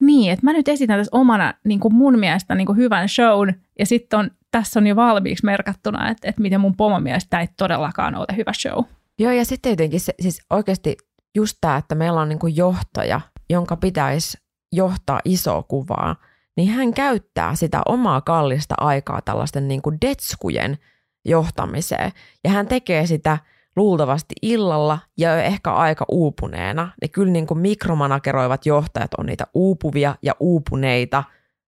[0.01, 3.53] niin, että mä nyt esitän tässä omana niin kuin mun mielestä niin kuin hyvän shown,
[3.79, 7.41] ja sitten on, tässä on jo valmiiksi merkattuna, että, että miten mun pomon mielestä tämä
[7.41, 8.83] ei todellakaan ole hyvä show.
[9.19, 10.97] Joo, ja sitten jotenkin se, siis oikeasti
[11.35, 14.37] just tämä, että meillä on niin kuin johtaja, jonka pitäisi
[14.71, 16.15] johtaa isoa kuvaa,
[16.57, 20.77] niin hän käyttää sitä omaa kallista aikaa tällaisten niin kuin detskujen
[21.25, 22.11] johtamiseen.
[22.43, 23.37] Ja hän tekee sitä
[23.75, 26.91] luultavasti illalla ja ehkä aika uupuneena.
[27.01, 31.23] Niin kyllä niin kuin mikromanageroivat johtajat on niitä uupuvia ja uupuneita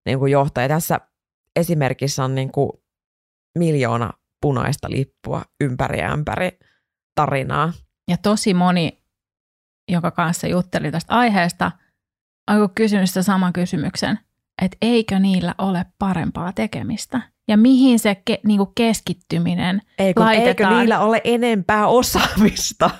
[0.06, 0.68] niin kuin johtajia.
[0.68, 1.00] Tässä
[1.56, 2.72] esimerkissä on niin kuin
[3.58, 6.60] miljoona punaista lippua ympäri ja ympäri
[7.15, 7.74] tarinaa.
[8.08, 9.04] Ja tosi moni,
[9.91, 11.72] joka kanssa jutteli tästä aiheesta,
[12.48, 14.20] alkoi kysynyt sitä saman kysymyksen,
[14.62, 17.22] että eikö niillä ole parempaa tekemistä?
[17.47, 20.47] Ja mihin se ke, niinku keskittyminen Eikö, laitetaan?
[20.73, 22.89] eikö niillä ole enempää osaamista?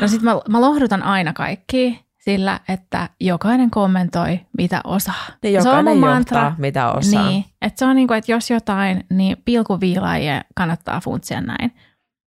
[0.00, 5.26] No sit mä, mä lohdutan aina kaikki sillä, että jokainen kommentoi, mitä osaa.
[5.42, 6.54] Niin se on jokainen mun johtaa, mantra.
[6.58, 7.28] mitä osaa.
[7.28, 11.72] Niin, että se on niin kuin, että jos jotain, niin pilkuviilaajia kannattaa funtsia näin.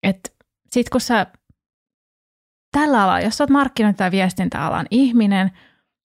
[0.03, 0.31] Että
[0.73, 1.27] sit kun sä
[2.73, 5.51] tällä alalla, jos sä oot markkinointi- tai viestintäalan ihminen,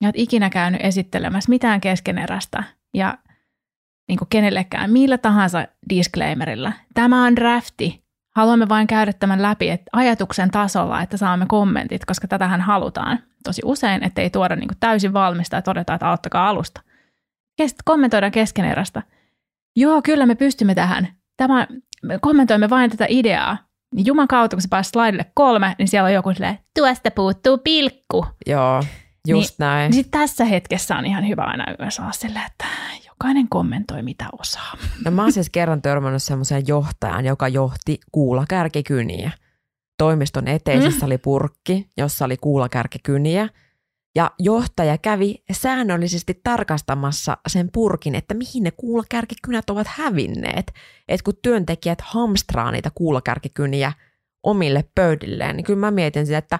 [0.01, 3.17] ja oot ikinä käynyt esittelemässä mitään keskeneräistä ja
[4.07, 6.73] niin kuin kenellekään, millä tahansa disclaimerilla.
[6.93, 8.05] Tämä on drafti.
[8.35, 13.61] Haluamme vain käydä tämän läpi että ajatuksen tasolla, että saamme kommentit, koska tätähän halutaan tosi
[13.65, 16.81] usein, ettei tuoda niin kuin täysin valmista ja todeta, että aloittakaa alusta.
[17.61, 19.01] Sitten kommentoidaan keskeneräistä.
[19.75, 21.07] Joo, kyllä me pystymme tähän.
[21.37, 21.67] Tämä,
[22.03, 23.57] me kommentoimme vain tätä ideaa.
[23.95, 27.57] Niin Juman kautta, kun sä pääset slaidille kolme, niin siellä on joku silleen, tuosta puuttuu
[27.57, 28.25] pilkku.
[28.47, 28.83] Joo,
[29.27, 29.89] just näin.
[29.89, 32.65] Niin sitten tässä hetkessä on ihan hyvä aina myös olla silleen, että
[33.15, 34.77] jokainen kommentoi mitä osaa.
[35.05, 39.31] No mä oon siis kerran törmännyt semmoiseen johtajan, joka johti kuulakärkikyniä.
[39.97, 41.05] Toimiston eteisessä mm.
[41.05, 43.49] oli purkki, jossa oli kuulakärkikyniä.
[44.15, 50.73] Ja johtaja kävi säännöllisesti tarkastamassa sen purkin, että mihin ne kuulakärkikynät ovat hävinneet.
[51.07, 53.93] Et kun työntekijät hamstraa niitä kuulakärkikyniä
[54.43, 56.59] omille pöydilleen, niin kyllä mä mietin sitä, että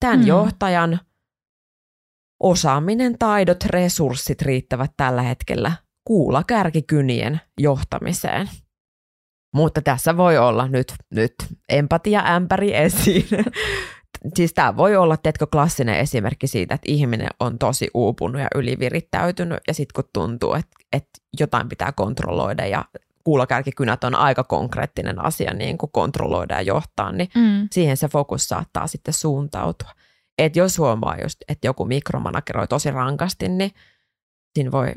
[0.00, 0.26] tämän mm.
[0.26, 1.00] johtajan
[2.40, 5.72] osaaminen, taidot, resurssit riittävät tällä hetkellä
[6.08, 8.50] kuulakärkikynien johtamiseen.
[9.54, 11.34] Mutta tässä voi olla nyt, nyt
[11.68, 13.28] empatia ämpäri esiin.
[14.36, 19.58] siis tämä voi olla, teetkö, klassinen esimerkki siitä, että ihminen on tosi uupunut ja ylivirittäytynyt
[19.68, 22.84] ja sitten kun tuntuu, että, että jotain pitää kontrolloida ja
[23.24, 27.68] kuulakärkikynät on aika konkreettinen asia niin kuin kontrolloida ja johtaa, niin Mm.
[27.72, 29.90] siihen se fokus saattaa sitten suuntautua.
[30.38, 33.70] Et jos huomaa just, että joku mikromanageroi tosi rankasti, niin
[34.54, 34.92] siinä voi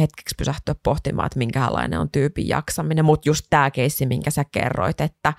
[0.00, 3.04] hetkeksi pysähtyä pohtimaan, että minkälainen on tyypin jaksaminen.
[3.04, 5.32] Mutta just tämä keissi, minkä sä kerroit, että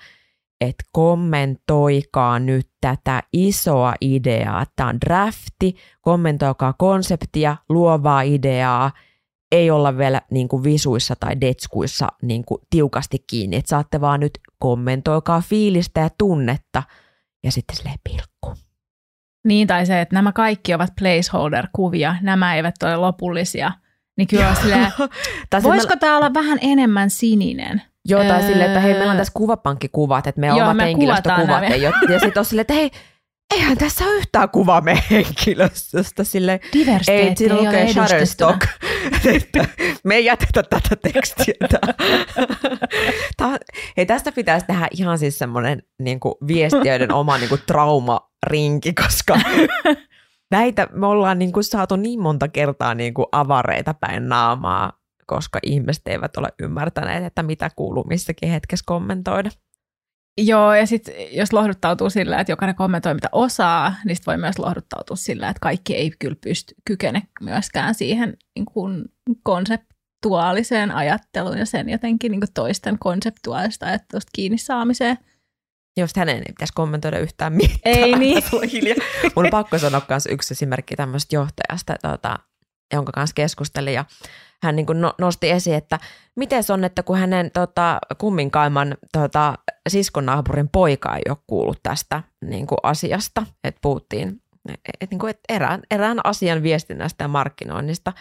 [0.60, 4.64] et kommentoikaa nyt tätä isoa ideaa.
[4.76, 8.90] Tämä on drafti, kommentoikaa konseptia, luovaa ideaa,
[9.52, 13.56] ei olla vielä niin kuin visuissa tai detskuissa niin kuin tiukasti kiinni.
[13.56, 16.82] Et saatte vaan nyt kommentoikaa fiilistä ja tunnetta
[17.44, 18.54] ja sitten silleen pilkku.
[19.44, 23.72] Niin, tai se, että nämä kaikki ovat placeholder-kuvia, nämä eivät ole lopullisia.
[24.16, 24.92] Niin kyllä on silleen,
[25.62, 27.82] voisiko tämä olla vähän enemmän sininen?
[28.08, 28.46] Joo, tai Öö.
[28.46, 31.94] silleen, että hei, meillä on tässä kuvapankkikuvat, että meidän Joo, omat me henkilöstökuvat ei ole.
[32.12, 32.90] Ja sitten on silleen, että hei,
[33.54, 36.24] eihän tässä ole yhtään kuvaa meidän henkilöstöstä.
[36.24, 37.92] Silleen, ei, Diversiteetti siinä ei, ole lukee.
[37.92, 38.66] Shutterstock.
[39.36, 39.66] että
[40.04, 41.54] me ei jätetä tätä tekstiä.
[43.36, 43.56] Tää,
[43.96, 49.38] hei, tästä pitäisi tehdä ihan siis semmoinen niin viestiöiden oma niin kuin traumarinki, koska
[50.54, 54.92] näitä me ollaan niin kuin saatu niin monta kertaa niin kuin avareita päin naamaa,
[55.26, 59.50] koska ihmiset eivät ole ymmärtäneet, että mitä kuuluu missäkin hetkessä kommentoida.
[60.38, 64.58] Joo, ja sitten jos lohduttautuu sillä, että jokainen kommentoi mitä osaa, niin sit voi myös
[64.58, 69.04] lohduttautua sillä, että kaikki ei kyllä pysty, kykene myöskään siihen niin kuin
[69.42, 75.18] konseptuaaliseen ajatteluun ja sen jotenkin niin kuin toisten konseptuaalista ajattelusta kiinni saamiseen.
[75.96, 77.78] Jos hänen ei pitäisi kommentoida yhtään mitään.
[77.84, 78.42] Ei niin.
[78.72, 78.96] Hiljaa.
[79.36, 82.38] Mun on pakko sanoa myös yksi esimerkki tämmöisestä johtajasta, tota,
[82.94, 83.94] jonka kanssa keskustelin.
[83.94, 84.04] Ja
[84.62, 85.98] hän niin no, nosti esiin, että
[86.36, 89.54] miten se on, että kun hänen tota, kumminkaiman tota,
[89.88, 94.40] siskon naapurin poika ei ole kuullut tästä niin kuin asiasta, että puhuttiin
[95.00, 98.12] et, niin kuin, et erään, erään asian viestinnästä ja markkinoinnista.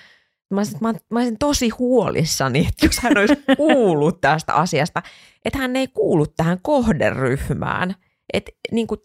[0.51, 5.01] Mä olisin, mä, mä olisin tosi huolissani, että jos hän olisi kuullut tästä asiasta,
[5.45, 7.95] että hän ei kuulu tähän kohderyhmään.
[8.33, 8.99] Että niin kuin,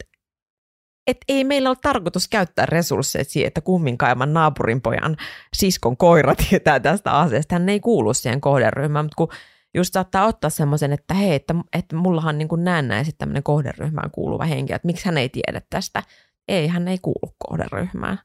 [1.07, 5.17] et ei meillä ole tarkoitus käyttää resursseja siihen, että kumminkaiman naapurin pojan
[5.57, 7.55] siskon koira tietää tästä asiasta.
[7.55, 9.29] Hän ei kuulu siihen kohderyhmään, mutta kun
[9.75, 14.45] just saattaa ottaa semmoisen, että hei, että, että mullahan niin kuin näennäisesti tämmöinen kohderyhmään kuuluva
[14.45, 16.03] henkilö, että miksi hän ei tiedä tästä.
[16.49, 18.19] Ei, hän ei kuulu kohderyhmään.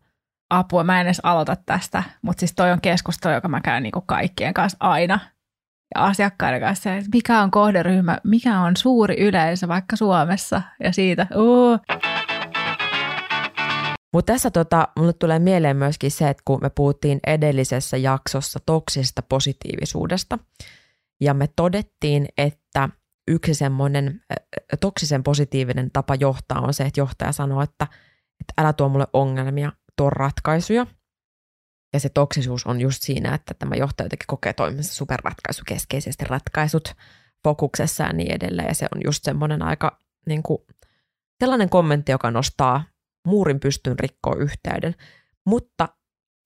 [0.49, 3.91] Apua, mä en edes aloita tästä, mutta siis toi on keskustelu, joka mä käyn niin
[3.91, 5.19] kuin kaikkien kanssa aina.
[5.95, 10.62] Ja asiakkaiden kanssa, että mikä on kohderyhmä, mikä on suuri yleisö vaikka Suomessa.
[10.84, 11.79] Ja siitä, uu,
[14.13, 19.21] Mutta tässä tota, mulle tulee mieleen myöskin se, että kun me puhuttiin edellisessä jaksossa toksisesta
[19.21, 20.39] positiivisuudesta,
[21.21, 22.89] ja me todettiin, että
[23.27, 24.21] yksi semmoinen
[24.79, 27.88] toksisen positiivinen tapa johtaa on se, että johtaja sanoo, että,
[28.41, 30.88] että älä tuo mulle ongelmia, tuo ratkaisuja.
[31.93, 36.93] Ja se toksisuus on just siinä, että tämä johtaja jotenkin kokee toimimassa superratkaisukeskeisesti ratkaisut
[37.43, 38.67] fokuksessa ja niin edelleen.
[38.67, 40.60] Ja se on just semmoinen aika niin kuin,
[41.39, 42.84] sellainen kommentti, joka nostaa
[43.27, 44.95] muurin pystyyn rikkoa yhteyden.
[45.45, 45.89] Mutta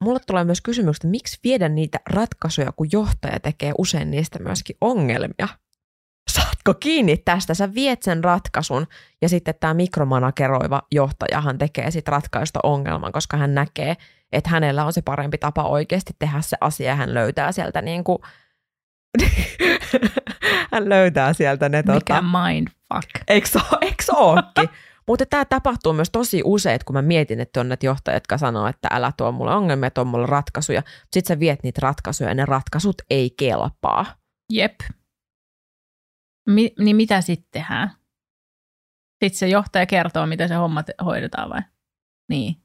[0.04, 4.76] mulle tulee myös kysymys, että miksi viedä niitä ratkaisuja, kun johtaja tekee usein niistä myöskin
[4.80, 5.48] ongelmia?
[6.68, 7.54] Saatko kiinni tästä?
[7.54, 8.86] Sä viet sen ratkaisun
[9.22, 13.96] ja sitten tämä mikromanageroiva johtajahan tekee sitten ratkaista ongelman, koska hän näkee,
[14.32, 18.04] että hänellä on se parempi tapa oikeasti tehdä se asia ja hän löytää sieltä niin
[18.04, 18.18] kuin
[20.72, 21.78] hän löytää sieltä ne...
[21.78, 22.22] Mikä tota...
[22.22, 23.10] mindfuck.
[23.28, 23.48] Eikö,
[23.80, 24.68] eikö ookin?
[25.08, 28.66] Mutta tämä tapahtuu myös tosi usein, kun mä mietin, että on näitä johtajat, jotka sanoo,
[28.66, 30.82] että älä tuo mulle ongelmia, tuo mulle ratkaisuja.
[31.12, 34.06] Sitten sä viet niitä ratkaisuja ja ne ratkaisut ei kelpaa.
[34.52, 34.74] Jep.
[36.48, 37.90] Mi- niin mitä sitten tehdään?
[39.24, 41.60] Sitten se johtaja kertoo, miten se homma te- hoidetaan vai?
[42.28, 42.56] Niin.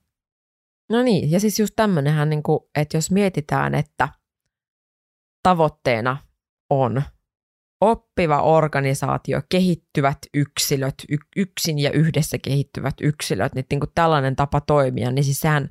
[0.89, 4.09] No niin, ja siis just tämmöinenhän, niin kuin, että jos mietitään, että
[5.43, 6.17] tavoitteena
[6.69, 7.03] on
[7.81, 14.61] oppiva organisaatio, kehittyvät yksilöt, y- yksin ja yhdessä kehittyvät yksilöt, niin, niin kuin tällainen tapa
[14.61, 15.69] toimia, niin siis sehän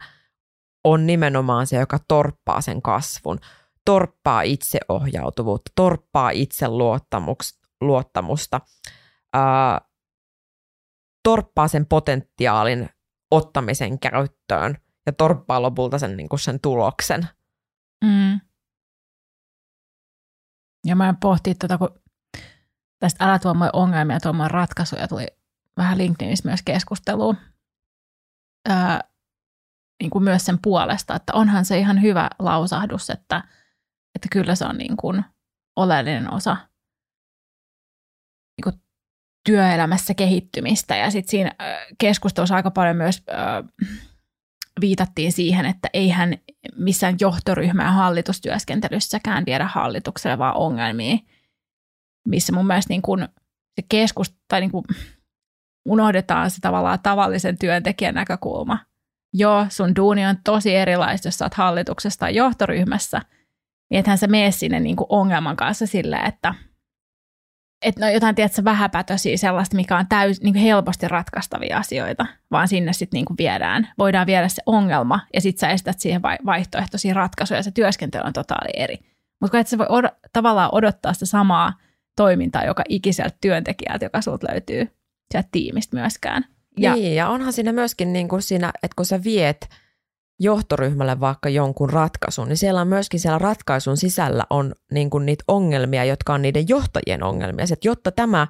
[0.85, 3.38] on nimenomaan se, joka torppaa sen kasvun,
[3.85, 6.31] torppaa itseohjautuvuutta, torppaa
[7.83, 8.61] itseluottamusta,
[9.33, 9.81] ää,
[11.23, 12.88] torppaa sen potentiaalin
[13.31, 17.29] ottamisen käyttöön ja torppaa lopulta sen, niin kuin sen tuloksen.
[18.05, 18.40] Mm.
[20.87, 22.01] Ja mä pohtin tuota, kun
[22.99, 25.27] tästä älä tuo ongelmia, tuo ratkaisuja tuli
[25.77, 27.37] vähän LinkedInissä myös keskusteluun.
[28.71, 28.77] Öö,
[30.03, 33.45] niin kuin myös sen puolesta, että onhan se ihan hyvä lausahdus, että,
[34.14, 35.25] että kyllä se on niin kuin
[35.77, 36.57] oleellinen osa
[39.45, 40.97] työelämässä kehittymistä.
[40.97, 41.53] Ja sitten siinä
[41.99, 43.23] keskustelussa aika paljon myös
[44.81, 46.35] viitattiin siihen, että eihän
[46.77, 51.17] missään johtoryhmä ja hallitustyöskentelyssäkään viedä hallitukselle vaan ongelmia,
[52.29, 53.29] missä mun mielestä niin kun
[53.75, 54.85] se keskus, tai niin kuin
[55.89, 58.79] unohdetaan se tavallaan tavallisen työntekijän näkökulma.
[59.35, 63.21] Joo, sun duuni on tosi erilaista, jos sä oot hallituksessa tai johtoryhmässä,
[63.91, 66.55] niin ethän sä mene sinne niin ongelman kanssa silleen, että–
[67.83, 72.68] että no jotain, tiedätkö, vähäpätöisiä sellaista, mikä on täys, niin kuin helposti ratkaistavia asioita, vaan
[72.68, 77.59] sinne sitten niin viedään, voidaan viedä se ongelma ja sitten sä estät siihen vaihtoehtoisia ratkaisuja
[77.59, 78.99] ja se työskentely on totaali eri.
[79.40, 81.73] Mutta et sä voi od- tavallaan odottaa sitä samaa
[82.16, 84.88] toimintaa joka ikiseltä työntekijältä, joka sulta löytyy
[85.33, 86.45] sieltä tiimistä myöskään.
[86.79, 89.68] Ja, niin, ja onhan siinä myöskin niin kuin siinä, että kun sä viet–
[90.43, 95.45] johtoryhmälle vaikka jonkun ratkaisun, niin siellä on myöskin siellä ratkaisun sisällä on niin kuin niitä
[95.49, 97.63] ongelmia, jotka on niiden johtajien ongelmia.
[97.73, 98.47] että jotta tämä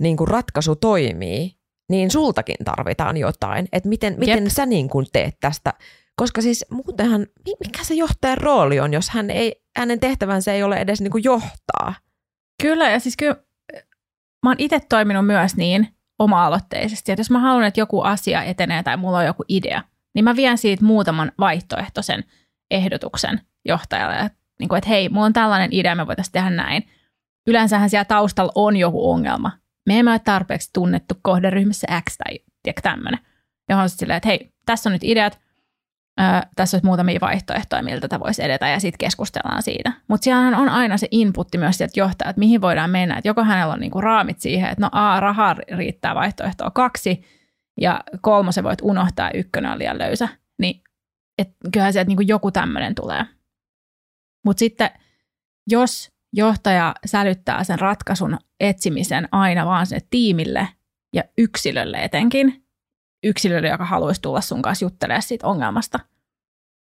[0.00, 1.56] niin kuin ratkaisu toimii,
[1.90, 3.68] niin sultakin tarvitaan jotain.
[3.72, 5.72] Että miten, miten sä niin kuin teet tästä.
[6.16, 7.26] Koska siis muutenhan,
[7.64, 11.24] mikä se johtajan rooli on, jos hän ei, hänen tehtävänsä ei ole edes niin kuin
[11.24, 11.94] johtaa?
[12.62, 13.36] Kyllä, ja siis kyllä
[14.42, 18.82] mä oon itse toiminut myös niin oma-aloitteisesti, että jos mä haluan, että joku asia etenee
[18.82, 19.82] tai mulla on joku idea–
[20.14, 22.24] niin mä vien siitä muutaman vaihtoehtoisen
[22.70, 26.86] ehdotuksen johtajalle, että, niin kuin, että hei, mulla on tällainen idea, me voitaisiin tehdä näin.
[27.46, 29.50] Yleensähän siellä taustalla on joku ongelma.
[29.86, 32.38] Me emme ole tarpeeksi tunnettu kohderyhmässä X tai
[32.82, 33.20] tämmöinen,
[33.68, 35.44] johon sitten silleen, että hei, tässä on nyt ideat,
[36.20, 39.92] Öö, tässä olisi muutamia vaihtoehtoja, miltä tämä voisi edetä, ja sitten keskustellaan siitä.
[40.08, 43.16] Mutta siellä on aina se inputti myös sieltä johtaa, että mihin voidaan mennä.
[43.16, 47.22] Että joko hänellä on niinku raamit siihen, että no A, rahaa riittää vaihtoehtoa kaksi,
[47.80, 50.82] ja kolmosen voit unohtaa, ykkönen on liian löysä, niin
[51.38, 53.26] et kyllähän sieltä niin joku tämmöinen tulee.
[54.44, 54.90] Mutta sitten
[55.70, 60.68] jos johtaja sälyttää sen ratkaisun etsimisen aina vaan sinne tiimille
[61.14, 62.66] ja yksilölle etenkin,
[63.24, 66.00] yksilölle, joka haluaisi tulla sun kanssa juttelemaan siitä ongelmasta,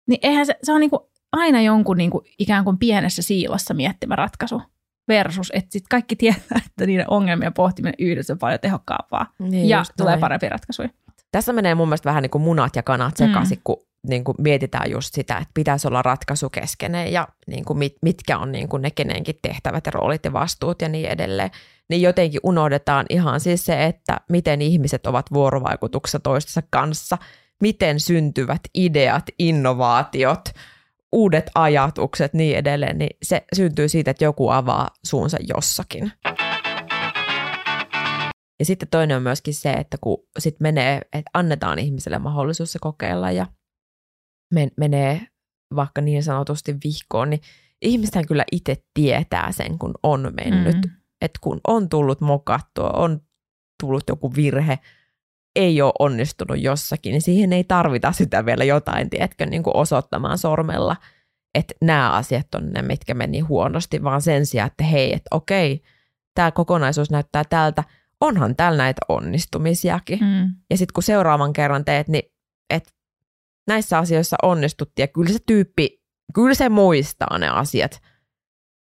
[0.08, 3.74] niin eihän se, se on niin kuin aina jonkun niin kuin ikään kuin pienessä siilossa
[3.74, 4.62] miettimä ratkaisu
[5.08, 9.84] versus, että sitten kaikki tietää, että niiden ongelmien pohtiminen yhdessä on paljon tehokkaampaa niin, ja
[9.98, 10.22] tulee noin.
[10.22, 10.89] parempia ratkaisuja.
[11.32, 13.62] Tässä menee mun mielestä vähän niin kuin munat ja kanat sekaisin, mm.
[13.63, 17.96] kun niin kuin mietitään just sitä, että pitäisi olla ratkaisu keskeneen ja niin kuin mit,
[18.02, 21.52] mitkä on niin kuin ne kenenkin tehtävät ja roolit ja vastuut ja niin edelleen.
[21.89, 27.18] Niin jotenkin unohdetaan ihan siis se, että miten ihmiset ovat vuorovaikutuksessa toistensa kanssa,
[27.62, 30.50] miten syntyvät ideat, innovaatiot–
[31.15, 36.12] uudet ajatukset niin edelleen, niin se syntyy siitä, että joku avaa suunsa jossakin.
[38.60, 42.80] Ja sitten toinen on myöskin se, että kun sit menee, että annetaan ihmiselle mahdollisuus se
[42.82, 43.47] kokeilla ja
[44.54, 45.28] men- menee
[45.75, 47.41] vaikka niin sanotusti vihkoon, niin
[47.82, 50.75] ihmisten kyllä itse tietää sen, kun on mennyt.
[50.75, 50.91] Mm.
[51.21, 53.21] Että kun on tullut mokattua, on
[53.84, 54.80] tullut joku virhe,
[55.56, 60.38] ei ole onnistunut jossakin, niin siihen ei tarvita sitä vielä jotain, tiedätkö, niin kuin osoittamaan
[60.38, 60.96] sormella,
[61.56, 65.82] että nämä asiat on ne, mitkä meni huonosti, vaan sen sijaan, että hei, että okei,
[66.36, 67.84] tämä kokonaisuus näyttää tältä,
[68.22, 70.20] onhan täällä näitä onnistumisiakin.
[70.20, 70.56] Mm.
[70.70, 72.24] Ja sitten kun seuraavan kerran teet, niin
[72.70, 72.91] että
[73.68, 76.02] näissä asioissa onnistuttiin ja kyllä se tyyppi,
[76.34, 78.02] kyllä se muistaa ne asiat,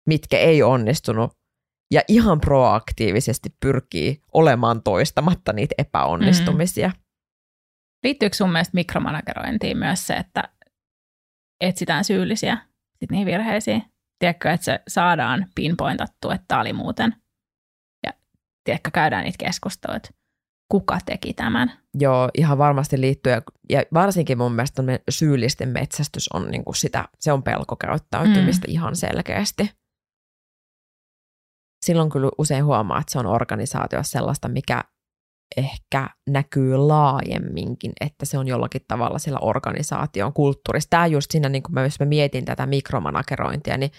[0.08, 1.32] mitkä ei onnistunut
[1.92, 6.88] ja ihan proaktiivisesti pyrkii olemaan toistamatta niitä epäonnistumisia.
[6.88, 7.02] Mm.
[8.04, 10.44] Liittyykö sun mielestä mikromanagerointiin myös se, että
[11.62, 12.58] etsitään syyllisiä
[13.00, 13.84] sit niihin virheisiin?
[14.20, 17.16] Tiedätkö, että se saadaan pinpointattu, että tämä oli muuten.
[18.06, 18.14] Ja
[18.64, 20.10] tiedätkö, käydään niitä keskusteluja, että
[20.72, 21.72] kuka teki tämän.
[22.00, 23.34] Joo, ihan varmasti liittyy.
[23.70, 28.74] Ja varsinkin mun mielestä syyllisten metsästys on niin kuin sitä, se on pelkokäyttäytymistä mm.
[28.74, 29.72] ihan selkeästi
[31.88, 34.84] silloin kyllä usein huomaa, että se on organisaatio sellaista, mikä
[35.58, 40.90] ehkä näkyy laajemminkin, että se on jollakin tavalla siellä organisaation kulttuurissa.
[40.90, 43.92] Tämä just siinä, niin kun jos mä mietin tätä mikromanagerointia, niin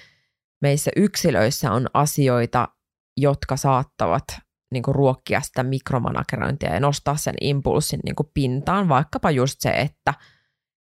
[0.62, 2.68] meissä yksilöissä on asioita,
[3.16, 4.24] jotka saattavat
[4.72, 9.70] niin kuin ruokkia sitä mikromanagerointia ja nostaa sen impulssin niin kuin pintaan, vaikkapa just se,
[9.70, 10.14] että,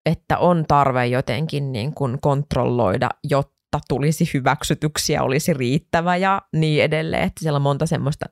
[0.06, 6.84] että on tarve jotenkin niin kuin kontrolloida, jotta jotta tulisi hyväksytyksiä, olisi riittävä ja niin
[6.84, 7.22] edelleen.
[7.22, 8.26] Että siellä on monta semmoista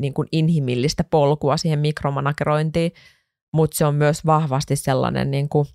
[0.00, 2.92] niin kuin inhimillistä polkua siihen mikromanagerointiin,
[3.54, 5.66] mutta se on myös vahvasti sellainen, niin kuin,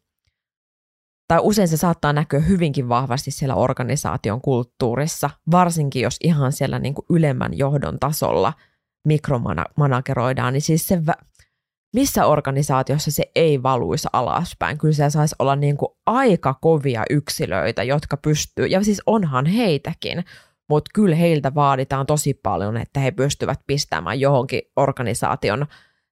[1.28, 6.94] tai usein se saattaa näkyä hyvinkin vahvasti siellä organisaation kulttuurissa, varsinkin jos ihan siellä niin
[6.94, 8.54] kuin ylemmän johdon tasolla
[9.08, 11.00] mikromanageroidaan, niin siis se
[11.94, 14.78] missä organisaatiossa se ei valuisi alaspäin.
[14.78, 20.24] Kyllä se saisi olla niin kuin aika kovia yksilöitä, jotka pystyy, ja siis onhan heitäkin,
[20.70, 25.66] mutta kyllä heiltä vaaditaan tosi paljon, että he pystyvät pistämään johonkin organisaation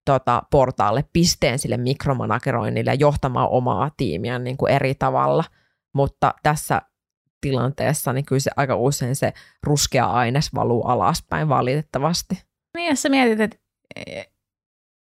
[0.06, 5.44] tota, portaalle pisteen sille mikromanageroinnille ja johtamaan omaa tiimiä niin kuin eri tavalla.
[5.96, 6.82] Mutta tässä
[7.42, 12.44] tilanteessa niin kyllä se aika usein se ruskea aines valuu alaspäin valitettavasti.
[12.78, 13.58] Niin, jos sä mietit, että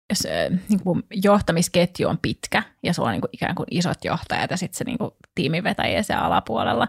[0.10, 0.28] jos
[0.70, 4.58] niin kuin johtamisketju on pitkä ja sulla on niin kuin ikään kuin isot johtajat ja
[4.58, 6.88] sitten se niin kuin tiimivetäjiä siellä alapuolella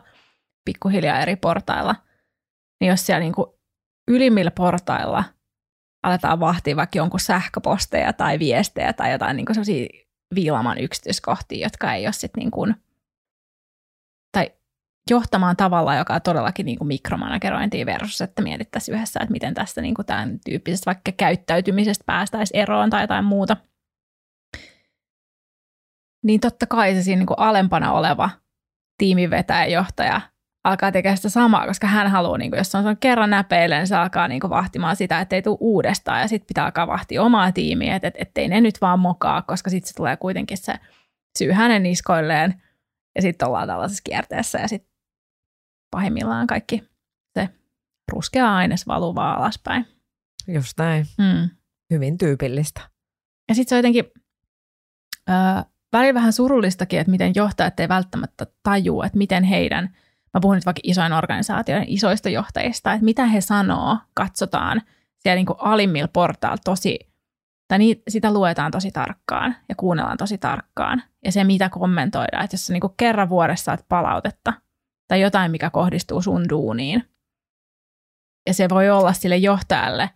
[0.64, 1.94] pikkuhiljaa eri portailla,
[2.80, 3.46] niin jos siellä niin kuin
[4.09, 5.24] ylimmillä portailla
[6.02, 9.87] aletaan vahtia vaikka jonkun sähköposteja tai viestejä tai jotain niin sellaisia
[10.35, 12.76] viilaman yksityiskohtia, jotka ei ole sitten niin
[15.11, 19.81] johtamaan tavalla, joka on todellakin niin kuin mikromanagerointia versus, että mietittäisiin yhdessä, että miten tästä
[19.81, 23.57] niin kuin tämän tyyppisestä vaikka käyttäytymisestä päästäisiin eroon tai jotain muuta.
[26.25, 28.31] Niin totta kai se siinä niin alempana oleva
[28.99, 30.20] tiimivetäjä johtaja
[30.64, 33.96] alkaa tekemään sitä samaa, koska hän haluaa, niin kuin, jos on, kerran näpeille, niin se
[33.96, 37.53] alkaa niin kuin, vahtimaan sitä, että ei tule uudestaan ja sitten pitää alkaa vahtia omaa
[37.53, 40.75] tiimiä, että ettei ne nyt vaan mokaa, koska sitten se tulee kuitenkin se
[41.38, 42.62] syy hänen niskoilleen
[43.16, 44.89] ja sitten ollaan tällaisessa kierteessä ja sitten
[45.90, 46.83] pahimmillaan kaikki
[47.35, 47.48] se
[48.12, 49.87] ruskea aines valuu vaan alaspäin.
[50.48, 51.07] Just näin.
[51.18, 51.50] Mm.
[51.90, 52.81] Hyvin tyypillistä.
[53.48, 54.05] Ja sitten se on jotenkin
[55.29, 55.33] ö,
[55.92, 59.96] välillä vähän surullistakin, että miten johtajat ei välttämättä tajua, että miten heidän,
[60.35, 64.83] mä puhun nyt vaikka isoin organisaatioiden isoista johtajista, että mitä he sanoo, katsotaan
[65.18, 66.98] siellä niin kuin alimmilla portailla tosi,
[67.68, 71.03] tai niin, sitä luetaan tosi tarkkaan ja kuunnellaan tosi tarkkaan.
[71.24, 74.53] Ja se, mitä kommentoidaan, että jos sä niin kuin kerran vuodessa saat palautetta–
[75.11, 77.05] tai jotain, mikä kohdistuu sun duuniin.
[78.46, 80.11] Ja se voi olla sille johtajalle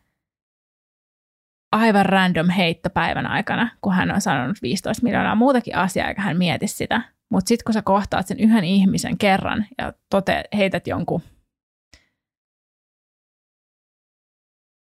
[1.73, 6.37] aivan random heitto päivän aikana, kun hän on sanonut 15 miljoonaa muutakin asiaa, eikä hän
[6.37, 7.03] mieti sitä.
[7.31, 11.23] Mutta sitten kun sä kohtaat sen yhden ihmisen kerran ja tote, heität jonkun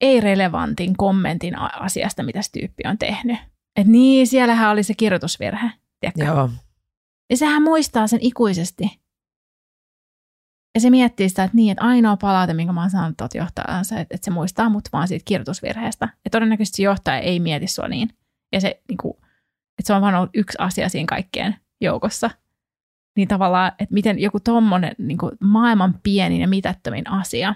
[0.02, 3.38] ei-relevantin kommentin asiasta, mitä se tyyppi on tehnyt.
[3.76, 5.72] Että niin, siellähän oli se kirjoitusvirhe.
[6.00, 6.26] Tiedätkö?
[6.26, 6.50] Joo.
[7.30, 9.07] Ja sehän muistaa sen ikuisesti.
[10.78, 14.00] Ja se miettii sitä, että niin, että ainoa palaute, minkä mä oon saanut tuolta johtajansa,
[14.00, 16.10] että, että se muistaa mut vaan siitä kirjoitusvirheestä.
[16.26, 18.10] Ja todennäköisesti johtaja ei mieti sua niin.
[18.52, 19.14] Ja se, niin kuin,
[19.80, 22.30] että se on vaan ollut yksi asia siinä kaikkien joukossa.
[23.16, 27.56] Niin tavallaan, että miten joku tommonen niin kuin maailman pienin ja mitättömin asia,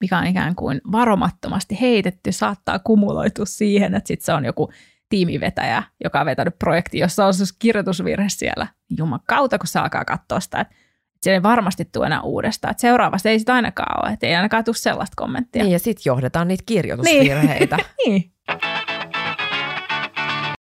[0.00, 4.70] mikä on ikään kuin varomattomasti heitetty, saattaa kumuloitua siihen, että sitten se on joku
[5.08, 8.66] tiimivetäjä, joka on vetänyt projekti, jossa on siis kirjoitusvirhe siellä.
[8.98, 10.74] Jumakauta, kun se alkaa katsoa sitä, että
[11.22, 12.70] Se ei varmasti tule enää uudestaan.
[12.70, 15.62] Että seuraavasta ei sitten ainakaan ole, että ei ainakaan tule sellaista kommenttia.
[15.62, 17.76] Niin, ja sitten johdetaan niitä kirjoitusvirheitä.
[18.06, 18.32] niin.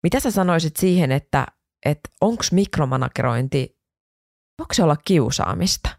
[0.04, 1.46] Mitä sä sanoisit siihen, että,
[1.86, 3.80] että onko mikromanagerointi,
[4.60, 5.90] voiko se olla kiusaamista?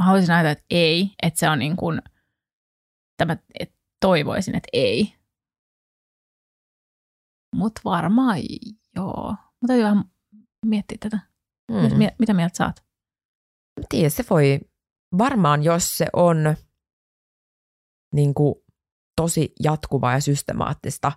[0.00, 2.02] Mä haluaisin ajatella, että ei, että se on niin kuin,
[3.16, 5.14] tämä, että toivoisin, että ei.
[7.56, 8.38] Mutta varmaan
[8.96, 9.30] joo.
[9.30, 10.04] Mutta täytyy vähän
[10.66, 11.18] miettiä tätä.
[11.70, 11.98] Mm.
[11.98, 12.84] Mitä, mitä mieltä saat?
[13.88, 14.60] Tiedä, se voi
[15.18, 16.56] varmaan, jos se on
[18.14, 18.54] niin kuin,
[19.16, 21.12] tosi jatkuvaa ja systemaattista,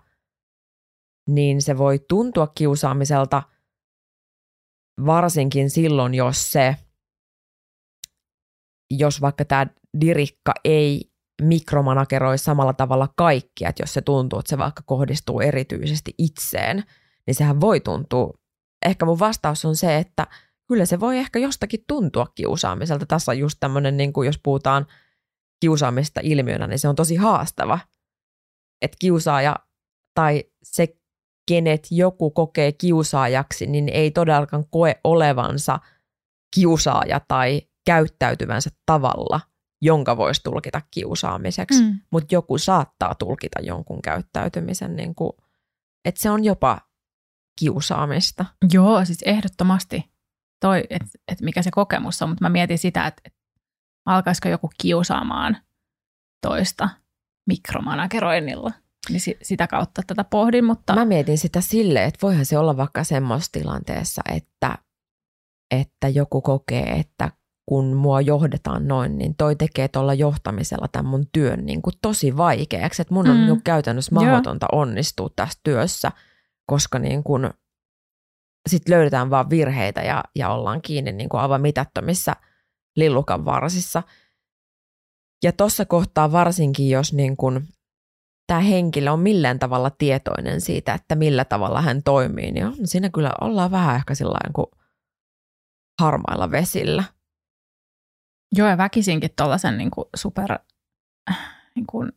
[1.29, 3.43] niin se voi tuntua kiusaamiselta
[5.05, 6.75] varsinkin silloin, jos se,
[8.91, 9.67] jos vaikka tämä
[10.01, 16.13] dirikka ei mikromanageroi samalla tavalla kaikkia, että jos se tuntuu, että se vaikka kohdistuu erityisesti
[16.17, 16.83] itseen,
[17.27, 18.33] niin sehän voi tuntua.
[18.85, 20.27] Ehkä mun vastaus on se, että
[20.67, 23.05] kyllä se voi ehkä jostakin tuntua kiusaamiselta.
[23.05, 24.85] Tässä on just tämmöinen, niin kuin jos puhutaan
[25.59, 27.79] kiusaamista ilmiönä, niin se on tosi haastava.
[28.81, 29.55] Että kiusaaja
[30.13, 30.97] tai se,
[31.47, 35.79] kenet joku kokee kiusaajaksi, niin ei todellakaan koe olevansa
[36.55, 39.39] kiusaaja tai käyttäytyvänsä tavalla–
[39.81, 41.99] jonka voisi tulkita kiusaamiseksi, mm.
[42.11, 45.31] mutta joku saattaa tulkita jonkun käyttäytymisen, niin kuin,
[46.05, 46.81] että se on jopa
[47.59, 48.45] kiusaamista.
[48.73, 50.11] Joo, siis ehdottomasti
[50.59, 53.33] toi, että et mikä se kokemus on, mutta mä mietin sitä, että et
[54.05, 55.57] alkaisiko joku kiusaamaan
[56.41, 56.89] toista
[57.47, 58.71] mikromanageroinnilla.
[59.09, 60.95] Niin si- sitä kautta tätä pohdin, mutta...
[60.95, 64.77] Mä mietin sitä sille, että voihan se olla vaikka semmoisessa tilanteessa, että,
[65.71, 67.31] että joku kokee, että
[67.65, 72.37] kun mua johdetaan noin, niin toi tekee tuolla johtamisella tämän mun työn niin kuin tosi
[72.37, 73.01] vaikeaksi.
[73.01, 73.45] Että mun on mm.
[73.45, 74.81] niin käytännössä mahdotonta Joo.
[74.81, 76.11] onnistua tässä työssä,
[76.65, 77.49] koska niin kuin
[78.67, 82.35] sit löydetään vaan virheitä ja, ja ollaan kiinni niin kuin aivan mitättömissä
[82.95, 84.03] lillukan varsissa.
[85.43, 87.67] Ja tuossa kohtaa varsinkin, jos niin kuin
[88.47, 93.09] tämä henkilö on millään tavalla tietoinen siitä, että millä tavalla hän toimii, niin on, siinä
[93.09, 94.67] kyllä ollaan vähän ehkä sillä kuin
[96.01, 97.03] harmailla vesillä–
[98.55, 100.59] Joo, ja väkisinkin tuollaisen niin super
[101.75, 102.11] niin kuin,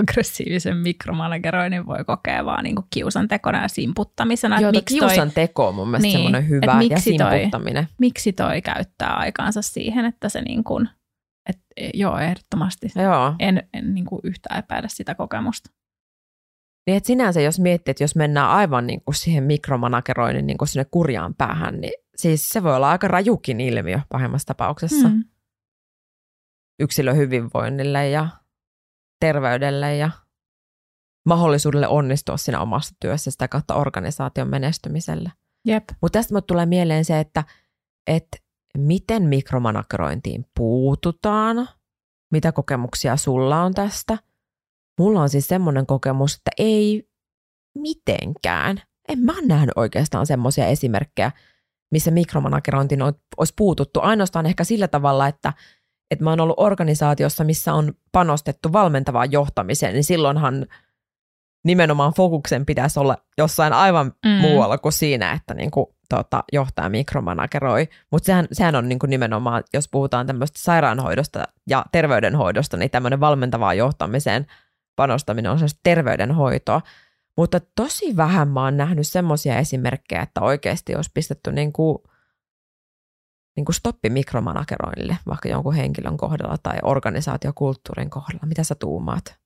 [0.00, 4.60] aggressiivisen mikromanageroinnin voi kokea vaan niin kiusan tekona ja simputtamisena.
[4.60, 7.86] Joo, miksi kiusan toi, teko on mun mielestä niin, semmoinen hyvä miksi ja simputtaminen.
[7.86, 10.88] Toi, miksi toi käyttää aikaansa siihen, että se niin kuin,
[11.48, 11.58] et,
[11.94, 12.86] joo, ehdottomasti.
[12.96, 13.34] Joo.
[13.38, 15.70] En, en niin kuin yhtään epäile sitä kokemusta.
[16.86, 20.68] Niin että sinänsä jos miettii, että jos mennään aivan niin kuin siihen mikromanageroinnin niin kuin
[20.68, 25.08] sinne kurjaan päähän, niin siis se voi olla aika rajukin ilmiö pahimmassa tapauksessa.
[25.08, 25.24] Mm.
[26.80, 28.28] Yksilön hyvinvoinnille ja
[29.20, 30.10] terveydelle ja
[31.26, 35.32] mahdollisuudelle onnistua siinä omassa työssä sitä kautta organisaation menestymiselle.
[35.66, 35.84] Jep.
[36.02, 37.44] Mutta tästä mut tulee mieleen se, että,
[38.06, 38.38] että
[38.78, 41.68] miten mikromanagerointiin puututaan,
[42.32, 44.18] mitä kokemuksia sulla on tästä.
[44.98, 47.08] Mulla on siis semmoinen kokemus, että ei
[47.78, 48.82] mitenkään.
[49.08, 51.32] En mä nähnyt oikeastaan semmoisia esimerkkejä,
[51.92, 53.02] missä mikromanagerointiin
[53.36, 54.00] olisi puututtu.
[54.00, 55.52] Ainoastaan ehkä sillä tavalla, että,
[56.10, 60.66] että mä oon ollut organisaatiossa, missä on panostettu valmentavaan johtamiseen, niin silloinhan
[61.64, 64.30] nimenomaan fokuksen pitäisi olla jossain aivan mm.
[64.30, 67.88] muualla kuin siinä, että niin kuin, tota, johtaja mikromanageroi.
[68.12, 73.20] Mutta sehän, sehän on niin kuin nimenomaan, jos puhutaan tämmöistä sairaanhoidosta ja terveydenhoidosta, niin tämmöinen
[73.20, 74.46] valmentavaan johtamiseen
[74.96, 76.80] panostaminen on sellaista terveydenhoitoa.
[77.36, 81.98] Mutta tosi vähän mä oon nähnyt semmoisia esimerkkejä, että oikeasti olisi pistetty niin kuin,
[83.56, 88.46] niin kuin stoppi mikromanageroinnille, vaikka jonkun henkilön kohdalla tai organisaatiokulttuurin kohdalla.
[88.46, 89.40] Mitä sä tuumaat?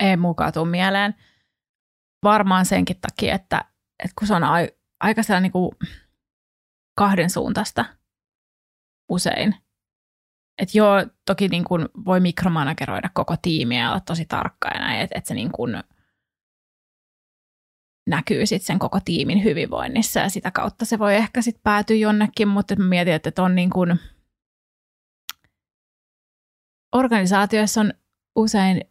[0.00, 1.14] Ei mukaan tuu mieleen.
[2.22, 3.64] Varmaan senkin takia, että,
[4.04, 4.68] että kun se on ai,
[5.00, 5.70] aika sellainen niin kuin
[6.98, 7.84] kahden suuntaista
[9.08, 9.54] usein.
[10.58, 15.00] Että joo, toki niin kuin voi mikromanageroida koko tiimiä ja olla tosi tarkka ja näin,
[15.00, 15.82] että, että se niin kuin–
[18.08, 22.48] näkyy sitten sen koko tiimin hyvinvoinnissa ja sitä kautta se voi ehkä sitten päätyä jonnekin,
[22.48, 24.00] mutta mä mietin, että on niin kuin,
[26.92, 27.92] organisaatioissa on
[28.36, 28.84] usein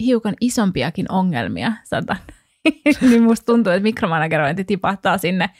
[0.00, 2.18] hiukan isompiakin ongelmia, sanotaan.
[3.00, 5.50] niin musta tuntuu, että mikromanagerointi tipahtaa sinne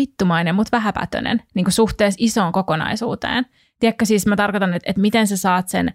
[0.00, 3.46] vittumainen, mutta vähäpätönen niin kuin suhteessa isoon kokonaisuuteen.
[3.80, 5.94] Tiedätkö siis, mä tarkoitan, että, että miten sä saat sen,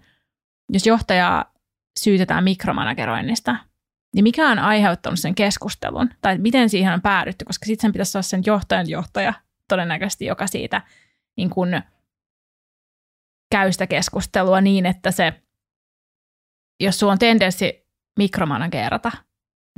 [0.72, 1.52] jos johtajaa
[1.98, 3.56] syytetään mikromanageroinnista,
[4.14, 8.18] niin mikä on aiheuttanut sen keskustelun, tai miten siihen on päädytty, koska sitten sen pitäisi
[8.18, 9.34] olla sen johtajan johtaja
[9.68, 10.82] todennäköisesti, joka siitä
[11.36, 11.82] niin kun,
[13.50, 15.32] käy sitä keskustelua niin, että se,
[16.80, 17.86] jos sulla on tendenssi
[18.18, 19.12] mikromanagerata,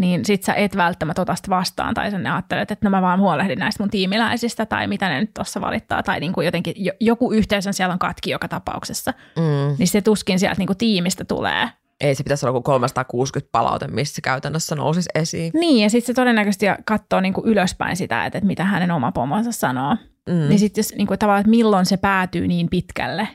[0.01, 3.21] niin sit sä et välttämättä ota sitä vastaan tai sen ajattelet, että no mä vaan
[3.21, 7.33] huolehdin näistä mun tiimiläisistä tai mitä ne nyt tuossa valittaa tai niin kuin jotenkin joku
[7.33, 9.77] yhteisön siellä on katki joka tapauksessa, mm.
[9.79, 11.69] niin se tuskin sieltä niin kuin tiimistä tulee.
[12.03, 15.51] Ei se pitäisi olla kuin 360 palaute, missä se käytännössä nousisi esiin.
[15.55, 19.13] Niin ja sitten se todennäköisesti katsoo niin kuin ylöspäin sitä, että, että mitä hänen oma
[19.13, 19.97] pomonsa sanoo.
[20.29, 20.49] Mm.
[20.49, 23.29] Niin sitten jos niin kuin, tavallaan, että milloin se päätyy niin pitkälle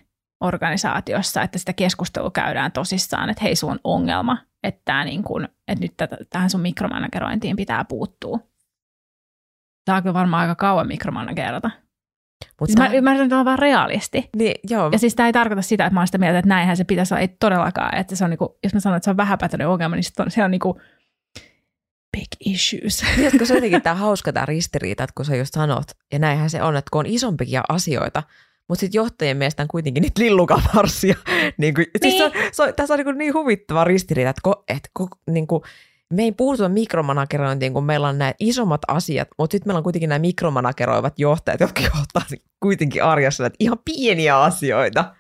[0.43, 5.47] organisaatiossa, että sitä keskustelua käydään tosissaan, että hei, sun on ongelma, että, tämä niin kuin,
[5.68, 5.93] että nyt
[6.30, 8.39] tähän sun mikromanagerointiin pitää puuttua.
[9.86, 11.72] Tämä on kyllä varmaan aika kauan mikromanagerata.
[12.59, 14.29] Mut siis mä ymmärrän, että on vaan realisti.
[14.35, 14.89] Niin, joo.
[14.91, 17.13] Ja siis tämä ei tarkoita sitä, että mä oon sitä mieltä, että näinhän se pitäisi
[17.13, 17.21] olla.
[17.21, 17.97] Ei todellakaan.
[17.97, 20.31] Että se on niinku, jos mä sanon, että se on vähäpätöinen ongelma, niin sit on,
[20.31, 20.81] se on niinku
[22.17, 23.03] big issues.
[23.15, 26.49] Tiedätkö, se on jotenkin tämä hauska tämä ristiriita, että kun sä just sanot, ja näinhän
[26.49, 28.23] se on, että kun on isompikin asioita,
[28.69, 31.15] mutta sitten johtajien mielestä on kuitenkin niitä lillukavarsia.
[31.57, 32.11] niin kuin, niin.
[32.11, 35.07] Siis se on, se on, tässä on niin, niin huvittava ristiriita, että, ko, että ko,
[35.29, 35.61] niin kuin,
[36.13, 40.09] me ei puhuta mikromanagerointiin, kun meillä on nämä isommat asiat, mutta sitten meillä on kuitenkin
[40.09, 42.21] nämä mikromanageroivat johtajat, jotka johtaa
[42.59, 45.15] kuitenkin arjessa näitä ihan pieniä asioita.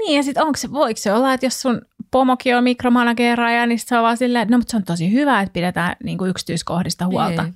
[0.00, 3.78] Niin ja sitten onko se, voiko se olla, että jos sun pomokin on mikromanageraaja, niin
[3.78, 6.30] se on vaan silleen, että no mutta se on tosi hyvä, että pidetään niin kuin
[6.30, 7.42] yksityiskohdista huolta.
[7.42, 7.54] Niin.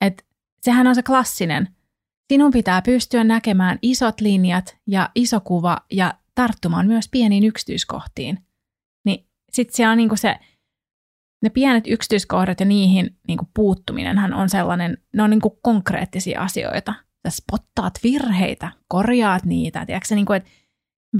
[0.00, 0.26] Et
[0.60, 1.68] sehän on se klassinen.
[2.32, 8.38] Sinun pitää pystyä näkemään isot linjat ja iso kuva ja tarttumaan myös pieniin yksityiskohtiin.
[9.04, 10.36] Niin sitten siellä on niin kuin se,
[11.44, 16.40] ne pienet yksityiskohdat ja niihin niin kuin puuttuminenhan on sellainen, ne on niin kuin konkreettisia
[16.40, 16.94] asioita.
[17.26, 20.50] Sä spottaat virheitä, korjaat niitä, tiedätkö, niin kuin, että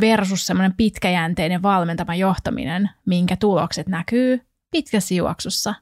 [0.01, 5.75] versus semmoinen pitkäjänteinen valmentama johtaminen, minkä tulokset näkyy pitkässä juoksussa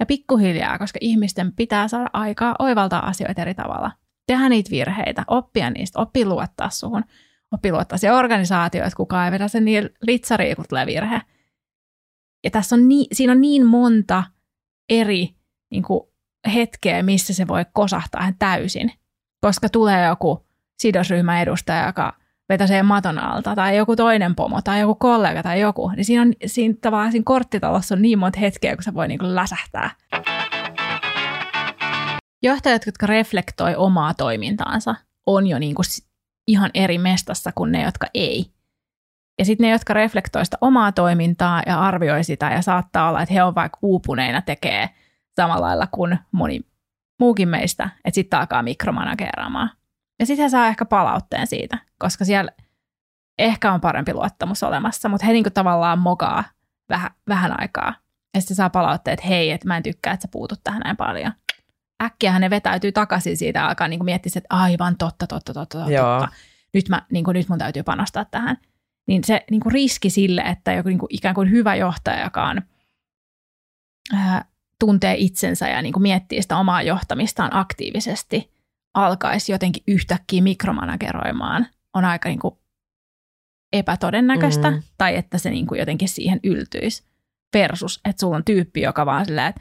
[0.00, 3.92] ja pikkuhiljaa, koska ihmisten pitää saada aikaa oivaltaa asioita eri tavalla.
[4.26, 7.04] Tehdä niitä virheitä, oppia niistä, oppi luottaa suhun,
[7.52, 11.20] oppi luottaa se organisaatio, että kukaan ei vedä sen niin litsariin, virhe.
[12.44, 14.24] Ja tässä on niin, siinä on niin monta
[14.88, 15.34] eri
[15.70, 16.00] niin kuin,
[16.54, 18.92] hetkeä, missä se voi kosahtaa täysin,
[19.40, 20.46] koska tulee joku
[20.78, 22.16] sidosryhmän edustaja, joka
[22.48, 26.32] vetäsee maton alta, tai joku toinen pomo, tai joku kollega, tai joku, niin siinä, on,
[26.46, 29.90] siinä tavallaan siinä korttitalossa on niin monta hetkeä, kun se voi niin kuin läsähtää.
[32.42, 34.94] Johtajat, jotka reflektoi omaa toimintaansa,
[35.26, 35.84] on jo niin kuin
[36.46, 38.50] ihan eri mestassa kuin ne, jotka ei.
[39.40, 43.34] Ja sitten ne, jotka reflektoi sitä omaa toimintaa ja arvioi sitä, ja saattaa olla, että
[43.34, 44.90] he on vaikka uupuneina tekee
[45.36, 46.60] samalla lailla kuin moni
[47.20, 49.70] muukin meistä, että sitten alkaa mikromanageraamaan.
[50.18, 52.50] Ja sitten he saa ehkä palautteen siitä, koska siellä
[53.38, 56.44] ehkä on parempi luottamus olemassa, mutta he niinku tavallaan mokaa
[56.88, 57.94] vähän, vähän aikaa.
[58.34, 60.96] Ja sitten saa palautteet, että hei, että mä en tykkää, että sä puutut tähän näin
[60.96, 61.32] paljon.
[62.02, 65.92] Äkkiä ne vetäytyy takaisin siitä, alkaa niinku miettiä, että aivan totta, totta, totta, totta.
[65.92, 66.28] Joo.
[66.74, 68.56] Nyt, mä, niinku, nyt mun täytyy panostaa tähän.
[69.10, 72.62] Niin se niinku riski sille, että joku niinku ikään kuin hyvä johtaja, joka on,
[74.14, 74.44] ää,
[74.78, 78.50] tuntee itsensä ja niinku miettii sitä omaa johtamistaan aktiivisesti–
[78.94, 82.54] alkaisi jotenkin yhtäkkiä mikromanageroimaan, on aika niin kuin
[83.72, 84.82] epätodennäköistä, mm.
[84.98, 87.04] tai että se niin kuin jotenkin siihen yltyisi.
[87.54, 89.60] Versus, että sulla on tyyppi, joka vaan silleen, että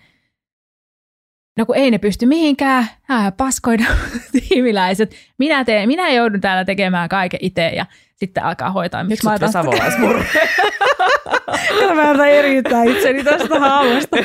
[1.57, 3.85] no kun ei ne pysty mihinkään, ää, paskoida
[4.31, 7.85] tiimiläiset, minä, teen, minä joudun täällä tekemään kaiken itse ja
[8.19, 9.03] sitten alkaa hoitaa.
[9.03, 10.25] Miksi mä otan savolaismurre?
[11.95, 14.17] mä yritän eriyttää itseni tästä haavasta.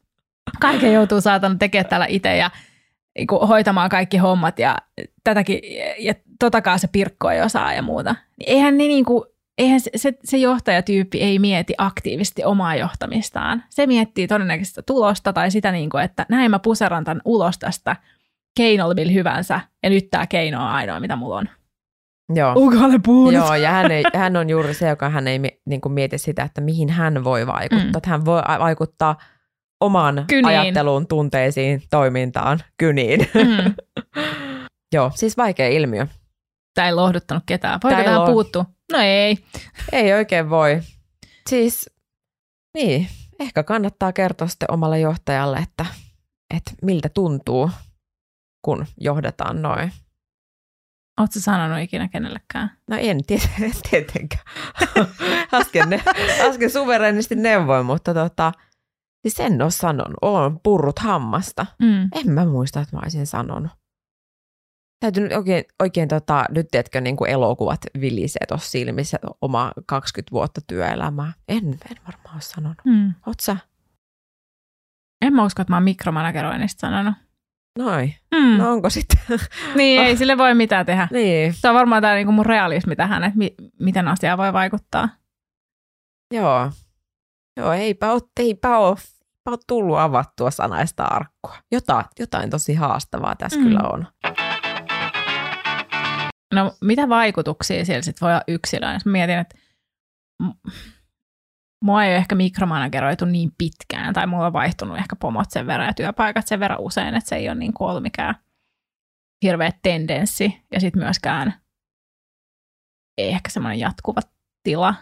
[0.60, 2.50] Kaiken joutuu saatan tekemään täällä itse ja
[3.18, 4.78] niin hoitamaan kaikki hommat ja
[5.24, 5.60] tätäkin,
[5.98, 8.14] ja totakaan se pirkko ei osaa ja muuta.
[8.38, 9.24] Niin eihän, ne niin kuin,
[9.58, 13.64] eihän se, se, se johtajatyyppi ei mieti aktiivisesti omaa johtamistaan.
[13.70, 17.96] Se miettii todennäköisesti tulosta tai sitä, niin kuin, että näin mä puseran tämän ulos tästä
[18.56, 21.48] keinolla hyvänsä, ja nyt tämä keino on ainoa, mitä mulla on.
[22.34, 22.52] Joo.
[22.56, 23.32] Ukalle puhunut.
[23.34, 26.42] Joo, ja hän, ei, hän on juuri se, joka hän ei niin kuin mieti sitä,
[26.42, 27.84] että mihin hän voi vaikuttaa.
[27.86, 27.96] Mm.
[27.96, 29.16] Että hän voi vaikuttaa
[29.80, 30.46] oman kyniin.
[30.46, 33.20] ajatteluun, tunteisiin, toimintaan, kyniin.
[33.34, 33.74] Mm.
[34.94, 36.06] Joo, siis vaikea ilmiö.
[36.74, 37.80] Tämä ei lohduttanut ketään.
[37.84, 38.64] Voiko tähän lo- puuttua?
[38.92, 39.38] No ei.
[39.92, 40.80] Ei oikein voi.
[41.50, 41.90] Siis,
[42.74, 43.08] niin,
[43.40, 45.86] ehkä kannattaa kertoa sitten omalle johtajalle, että,
[46.56, 47.70] että miltä tuntuu,
[48.64, 49.92] kun johdetaan noin.
[51.22, 52.70] Oletko sanonut ikinä kenellekään?
[52.90, 53.20] No en
[53.90, 54.44] tietenkään.
[55.54, 56.02] äsken, ne,
[56.40, 58.52] äsken suverenisti neuvoin, mutta tota,
[59.22, 60.16] Siis en ole sanonut.
[60.22, 61.66] Olen purrut hammasta.
[61.78, 62.02] Mm.
[62.12, 63.70] En mä muista, että mä olisin sanonut.
[65.00, 70.32] Täytyy nyt oikein, oikein tota, nyt tiedätkö, niin kuin elokuvat vilisee tuossa silmissä oma 20
[70.32, 71.32] vuotta työelämää.
[71.48, 72.78] En, en varmaan ole sanonut.
[72.84, 73.14] Mm.
[73.26, 73.56] Oot sä?
[75.22, 77.14] En mä usko, että mä oon mikromanageroinnista sanonut.
[77.78, 78.14] Noin.
[78.34, 78.58] Mm.
[78.58, 79.18] No onko sitten?
[79.76, 81.08] niin, ei sille voi mitään tehdä.
[81.10, 81.54] Niin.
[81.54, 85.08] Se on varmaan tämä niinku mun realismi tähän, että mi- miten asia voi vaikuttaa.
[86.34, 86.70] Joo.
[87.56, 88.96] Joo, eipä ole, eipä ole
[89.46, 91.56] ole tullut avattua sanaista arkkua.
[91.72, 93.64] Jotain, jotain tosi haastavaa tässä Mm.
[93.64, 94.06] kyllä on.
[96.54, 99.00] No mitä vaikutuksia siellä sitten voi olla yksilöön?
[99.04, 99.54] Mietin, että
[101.82, 105.94] mua ei ehkä mikromanageroitu niin pitkään, tai mulla on vaihtunut ehkä pomot sen verran ja
[105.94, 108.34] työpaikat sen verran usein, että se ei ole niin kuin ollut mikään
[109.42, 111.54] hirveä tendenssi, ja sitten myöskään
[113.18, 114.20] ei ehkä semmoinen jatkuva
[114.62, 114.94] tila.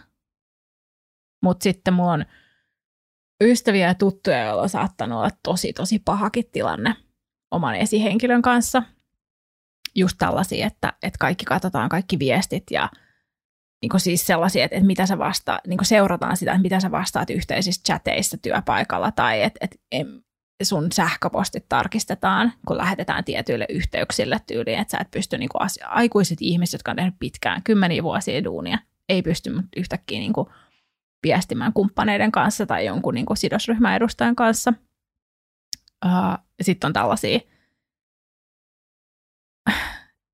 [1.43, 2.25] Mutta sitten mulla on
[3.43, 6.95] ystäviä ja tuttuja, joilla on saattanut olla tosi, tosi pahakin tilanne
[7.51, 8.83] oman esihenkilön kanssa.
[9.95, 12.89] Just tällaisia, että, että kaikki katsotaan kaikki viestit ja
[13.81, 16.79] niin kuin siis sellaisia, että, että mitä sä vastaa, niin kuin seurataan sitä, että mitä
[16.79, 19.77] sä vastaat yhteisissä chateissa työpaikalla tai että, että
[20.63, 25.87] sun sähköpostit tarkistetaan, kun lähetetään tietyille yhteyksille tyyliin, että sä et pysty niin kuin asia,
[25.87, 28.79] aikuiset ihmiset, jotka on tehnyt pitkään, kymmeniä vuosia duunia,
[29.09, 30.47] ei pysty yhtäkkiä niin kuin
[31.23, 34.73] viestimään kumppaneiden kanssa tai jonkun niin kuin sidosryhmän edustajan kanssa.
[36.05, 37.39] Uh, Sitten on tällaisia,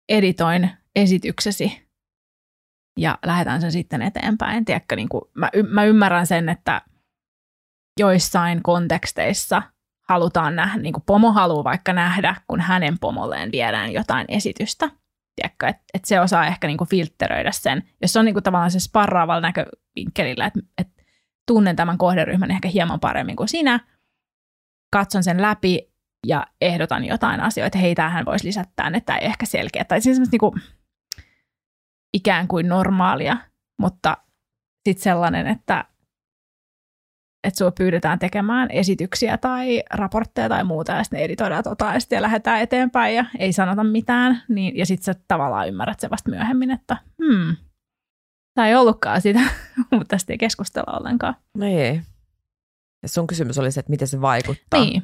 [0.10, 1.87] editoin esityksesi
[2.98, 4.66] ja lähetän sen sitten eteenpäin.
[4.66, 6.82] Tiedätkö, niin kuin, mä, y- mä ymmärrän sen, että
[8.00, 9.62] joissain konteksteissa
[10.10, 14.90] halutaan nähdä, niin kuin pomo haluaa vaikka nähdä, kun hänen pomolleen viedään jotain esitystä.
[15.36, 18.44] Tiedätkö, että et se osaa ehkä niin kuin filtteröidä sen, jos se on niin kuin
[18.44, 20.88] tavallaan se sparraavalla näkövinkkelillä, että et
[21.48, 23.80] tunnen tämän kohderyhmän ehkä hieman paremmin kuin sinä,
[24.94, 25.94] katson sen läpi
[26.28, 29.86] ja ehdotan jotain asioita, hei, tämähän voisi lisätä tänne, tämä ei ehkä selkeä.
[29.86, 30.56] Tai siis semmoista niinku,
[32.14, 33.38] ikään kuin normaalia,
[33.80, 34.18] mutta
[34.88, 35.86] sitten sellainen, että,
[37.48, 42.22] että sinua pyydetään tekemään esityksiä tai raportteja tai muuta, ja sitten editoidaan tota, ja sitten
[42.22, 46.72] lähdetään eteenpäin ja ei sanota mitään, niin, ja sitten sä tavallaan ymmärrät se vasta myöhemmin,
[46.72, 47.56] että hmm,
[48.54, 49.40] tämä ei ollutkaan sitä,
[49.92, 51.36] mutta tästä ei keskustella ollenkaan.
[51.58, 52.02] No ei.
[53.04, 54.80] Ja sun kysymys oli se, että miten se vaikuttaa.
[54.86, 55.04] Niin,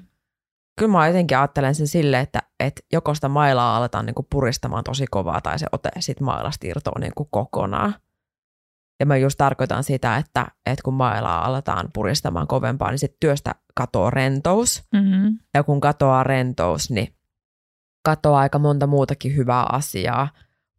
[0.80, 4.84] Kyllä mä jotenkin ajattelen sen silleen, että, että joko sitä mailaa aletaan niin kuin puristamaan
[4.84, 7.96] tosi kovaa tai se ote sit mailasta irtoaa niin kuin kokonaan.
[9.00, 13.56] Ja mä just tarkoitan sitä, että, että kun mailaa aletaan puristamaan kovempaa, niin sitten työstä
[13.76, 14.84] katoaa rentous.
[14.94, 15.40] mm-hmm.
[15.54, 17.16] Ja kun katoaa rentous, niin
[18.04, 20.30] katoaa aika monta muutakin hyvää asiaa.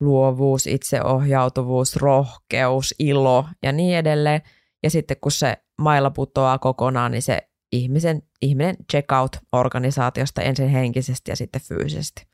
[0.01, 4.42] Luovuus, itseohjautuvuus, rohkeus, ilo ja niin edelleen.
[4.82, 10.68] Ja sitten kun se mailla putoaa kokonaan, niin se ihmisen, ihminen check out organisaatiosta ensin
[10.68, 12.26] henkisesti ja sitten fyysisesti.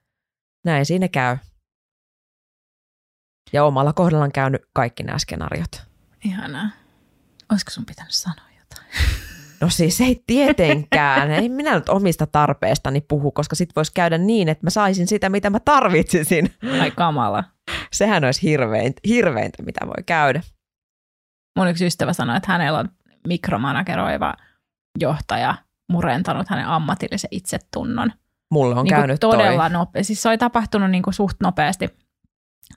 [0.64, 1.36] Näin siinä käy.
[3.52, 5.82] Ja omalla kohdalla on käynyt kaikki nämä skenaariot.
[6.24, 6.70] ihanaa.
[7.52, 8.90] Olisiko sun pitänyt sanoa jotain?
[9.60, 11.30] No siis ei tietenkään.
[11.30, 15.28] Ei minä nyt omista tarpeestani puhu, koska sit voisi käydä niin, että mä saisin sitä,
[15.28, 16.54] mitä mä tarvitsisin.
[16.80, 17.44] Ai kamala.
[17.92, 20.42] Sehän olisi hirveintä, hirveintä mitä voi käydä.
[21.56, 22.88] Mun yksi ystävä sanoi, että hänellä on
[23.26, 24.34] mikromanageroiva
[24.98, 25.54] johtaja
[25.92, 28.12] murentanut hänen ammatillisen itsetunnon.
[28.50, 29.78] Mulle on niin käynyt todella toi.
[29.78, 30.06] nopeasti.
[30.06, 31.88] Siis se oli tapahtunut niin kuin suht nopeasti,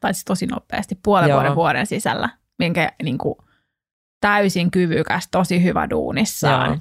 [0.01, 1.39] tai siis tosi nopeasti, puolen Joo.
[1.39, 3.36] vuoden vuoden sisällä, minkä niin kuin,
[4.22, 6.80] täysin kyvykäs, tosi hyvä duunissaan, Joo.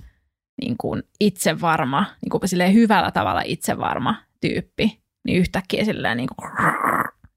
[0.62, 6.50] niin kuin itsevarma, niin kuin silleen hyvällä tavalla itsevarma tyyppi, niin yhtäkkiä silleen niin kuin,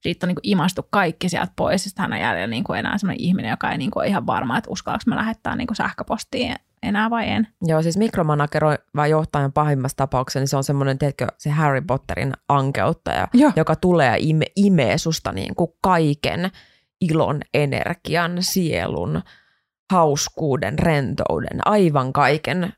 [0.01, 2.79] siitä on niin kuin imastu kaikki sieltä pois, ja sitten hän on jäljellä niin kuin
[2.79, 5.67] enää sellainen ihminen, joka ei niin kuin ole ihan varma, että uskallanko mä lähettää niin
[5.67, 6.55] kuin sähköpostiin
[6.85, 7.47] enää vai en.
[7.61, 13.27] Joo, siis mikromanageroiva johtajan pahimmassa tapauksessa, niin se on semmoinen, tiedätkö, se Harry Potterin ankeuttaja,
[13.33, 13.51] Joo.
[13.55, 16.51] joka tulee ja ime, imee susta niin kuin kaiken
[17.01, 19.21] ilon, energian, sielun,
[19.91, 22.73] hauskuuden, rentouden, aivan kaiken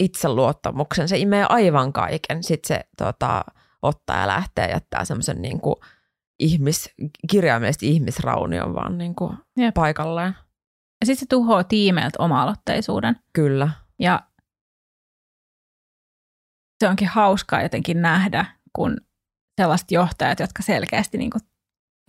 [0.00, 1.08] itseluottamuksen.
[1.08, 2.42] Se imee aivan kaiken.
[2.42, 3.44] Sitten se tota,
[3.82, 5.76] ottaa ja lähtee ja jättää semmoisen niin kuin
[6.38, 6.94] ihmis,
[7.30, 9.74] kirjaimellisesti ihmisraunion vaan niin kuin Jep.
[9.74, 10.34] paikalleen.
[11.04, 13.16] Ja sitten se tuhoaa tiimeiltä oma-aloitteisuuden.
[13.32, 13.70] Kyllä.
[13.98, 14.22] Ja
[16.80, 18.96] se onkin hauskaa jotenkin nähdä, kun
[19.60, 21.40] sellaiset johtajat, jotka selkeästi, niin kuin,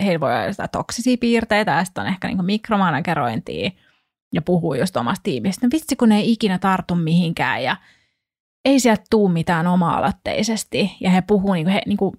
[0.03, 3.71] heillä voi olla jotain toksisia piirteitä ja sitten on ehkä niin mikromanagerointia
[4.33, 5.65] ja puhuu just omasta tiimistä.
[5.65, 7.77] No vitsi, kun ne ei ikinä tartu mihinkään ja
[8.65, 10.97] ei sieltä tuu mitään oma-aloitteisesti.
[10.99, 12.17] Ja he puhuu, niin kuin, he niin kuin,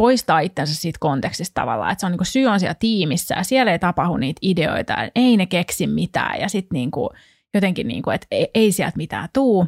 [0.00, 3.44] poistaa itsensä siitä kontekstista tavallaan, että se on niin kuin, syy on siellä tiimissä ja
[3.44, 7.08] siellä ei tapahdu niitä ideoita, ei ne keksi mitään ja sitten niin kuin,
[7.54, 9.66] jotenkin, niin kuin, että ei, ei sieltä mitään tuu.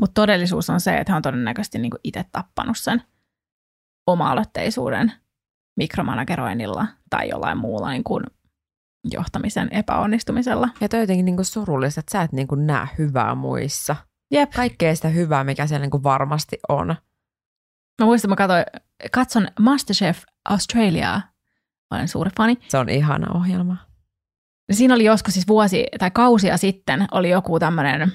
[0.00, 3.02] Mutta todellisuus on se, että hän on todennäköisesti niin kuin itse tappanut sen
[4.06, 5.12] oma-aloitteisuuden
[5.76, 8.24] mikromanageroinnilla tai jollain muulla niin kuin
[9.10, 10.68] johtamisen epäonnistumisella.
[10.80, 13.96] Ja toi jotenkin niin kuin surullista, että sä et niin kuin näe hyvää muissa.
[14.30, 14.50] Jep.
[14.50, 16.86] Kaikkea sitä hyvää, mikä siellä niin kuin varmasti on.
[18.00, 18.64] Mä muistan, mä katsoin,
[19.12, 21.22] katson Masterchef Australiaa.
[21.90, 22.58] Olen suuri fani.
[22.68, 23.76] Se on ihana ohjelma.
[24.72, 28.12] Siinä oli joskus siis vuosi tai kausia sitten oli joku tämmöinen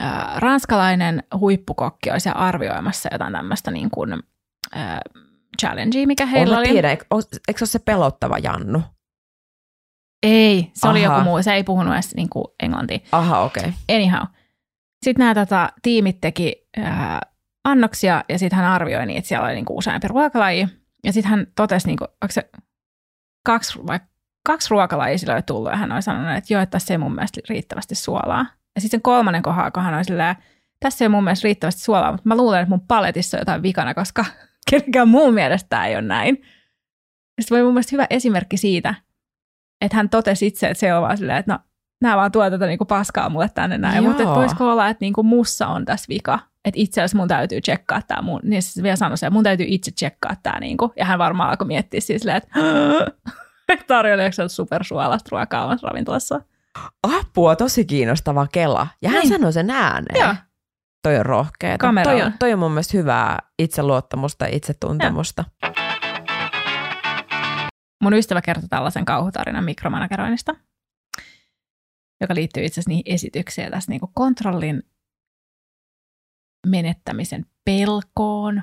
[0.00, 4.12] äh, ranskalainen huippukokki oli siellä arvioimassa jotain tämmöistä niin kuin,
[4.76, 4.98] äh,
[5.60, 6.68] challengea, mikä heillä oli.
[6.68, 7.04] tiedän, eikö,
[7.48, 8.82] eikö se ole se pelottava Jannu?
[10.22, 11.18] Ei, se oli Ahaa.
[11.18, 12.98] joku muu, se ei puhunut edes niin kuin englantia.
[13.12, 13.62] Aha, okei.
[13.62, 13.96] Okay.
[13.96, 14.22] Anyhow.
[15.04, 17.20] Sitten nämä tota, tiimit teki ää,
[17.64, 20.68] annoksia ja sitten hän arvioi niin, että siellä oli niinku useampi ruokalaji.
[21.04, 22.50] Ja sitten hän totesi, niinku, onko se
[23.46, 24.00] kaksi, vai
[24.46, 27.14] kaksi ruokalajia sillä oli tullut ja hän oli sanonut, että joo, että tässä ei mun
[27.14, 28.46] mielestä riittävästi suolaa.
[28.74, 30.36] Ja sitten sen kolmannen kohdalla, kun hän oli silleen,
[30.80, 33.94] tässä ei mun mielestä riittävästi suolaa, mutta mä luulen, että mun paletissa on jotain vikana,
[33.94, 34.24] koska
[34.70, 36.38] kenenkään muun mielestä tämä ei ole näin.
[37.36, 38.94] Ja sitten oli mun mielestä hyvä esimerkki siitä,
[39.80, 41.58] että hän totesi itse, että se on vaan silleen, että no,
[42.00, 43.96] nämä vaan tuo tätä niinku paskaa mulle tänne näin.
[43.96, 44.08] Joo.
[44.08, 46.38] Mutta voisiko olla, että niinku mussa on tässä vika.
[46.64, 49.44] Että itse asiassa mun täytyy tsekkaa tämä mun, niin se vielä sanoi se, että mun
[49.44, 50.92] täytyy itse tsekkaa tämä niinku.
[50.96, 52.60] Ja hän varmaan alkoi miettiä siis silleen, että
[53.86, 56.40] tarjoilijako se supersuolasta ruokaa omassa ravintolassa.
[57.02, 58.86] Apua, tosi kiinnostava kela.
[59.02, 59.28] Ja hän Niin.
[59.28, 60.20] sanoi sen ääneen.
[60.24, 60.34] Joo.
[61.02, 61.86] Toi on rohkeeta.
[61.86, 62.18] Kameralla.
[62.20, 65.44] Toi on, toi on mun mielestä hyvää itseluottamusta ja itsetuntemusta.
[68.02, 70.54] Mun ystävä kertoi tällaisen kauhutarinan mikromanageroinnista,
[72.20, 74.82] joka liittyy itse asiassa niihin esityksiin ja tässä niinku kontrollin
[76.64, 78.62] menettämisen pelkoon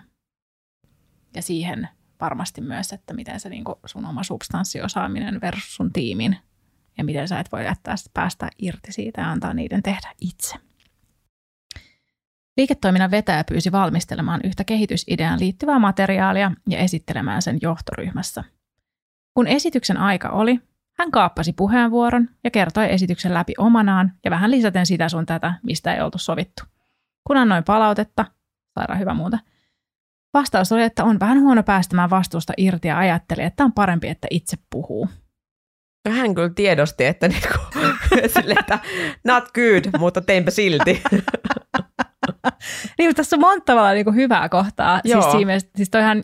[1.35, 1.89] ja siihen
[2.21, 6.37] varmasti myös, että miten se niinku sun oma substanssiosaaminen versus sun tiimin
[6.97, 10.55] ja miten sä et voi jättää päästä irti siitä ja antaa niiden tehdä itse.
[12.57, 18.43] Liiketoiminnan vetäjä pyysi valmistelemaan yhtä kehitysideaan liittyvää materiaalia ja esittelemään sen johtoryhmässä.
[19.33, 20.59] Kun esityksen aika oli,
[20.97, 25.93] hän kaappasi puheenvuoron ja kertoi esityksen läpi omanaan ja vähän lisäten sitä sun tätä, mistä
[25.93, 26.63] ei oltu sovittu.
[27.27, 28.25] Kun annoin palautetta,
[28.79, 29.39] sairaan hyvä muuta,
[30.33, 34.27] vastaus oli, että on vähän huono päästämään vastuusta irti ja ajatteli, että on parempi, että
[34.31, 35.09] itse puhuu.
[36.05, 37.47] Ja hän kyllä tiedosti, että, niinku,
[38.33, 38.79] sille, että
[39.27, 41.01] not good, mutta teinpä silti.
[42.97, 45.01] Niin, mutta tässä on monta tavalla niin kuin hyvää kohtaa.
[45.03, 45.21] Joo.
[45.21, 46.23] Siis, siinä, siis toihan,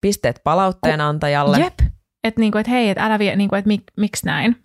[0.00, 1.58] Pisteet palautteen antajalle.
[1.58, 1.74] jep,
[2.24, 4.56] että niinku, et hei, että älä vie, niinku, että mik, miksi näin.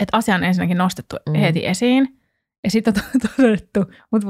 [0.00, 1.34] Että asia on ensinnäkin nostettu mm.
[1.34, 2.15] heti esiin.
[2.66, 4.28] Ja sitten on to- todettu, mutta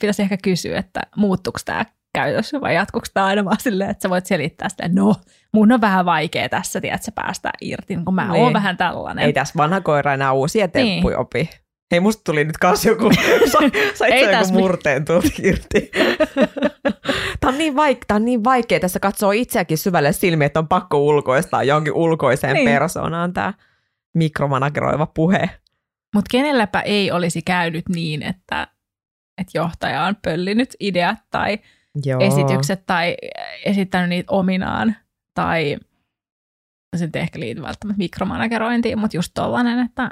[0.00, 1.84] pitäisi ehkä kysyä, että muuttuuko tämä
[2.14, 5.14] käytös vai jatkuuko tämä aina vaan silleen, että sä voit selittää sitä, no
[5.54, 8.42] mun on vähän vaikea tässä, tiedät, päästää irti, kun mä Niin.
[8.42, 9.24] oon vähän tällainen.
[9.24, 10.92] Ei tässä vanha koira enää uusia Niin.
[10.94, 11.50] temppuja opi.
[11.90, 13.10] Hei, musta tuli nyt kans joku,
[13.94, 15.90] sait Ei joku murteen tuolta irti.
[17.40, 20.68] Tämä on, niin vaik- tää on niin vaikea tässä katsoa itseäkin syvälle silmiin, että on
[20.68, 22.64] pakko ulkoistaa jonkin ulkoiseen Niin.
[22.66, 22.78] niin.
[22.78, 23.52] persoonaan tämä
[24.14, 25.50] mikromanageroiva puhe.
[26.14, 28.68] Mutta kenelläpä ei olisi käynyt niin, että,
[29.38, 31.58] että johtaja on pöllinyt ideat tai
[32.04, 32.20] Joo.
[32.20, 33.16] esitykset tai
[33.64, 34.96] esittänyt niitä ominaan
[35.34, 35.76] tai
[36.96, 40.10] se nyt ei ehkä liity välttämättä mikromanagerointiin, mutta just tollanen, että,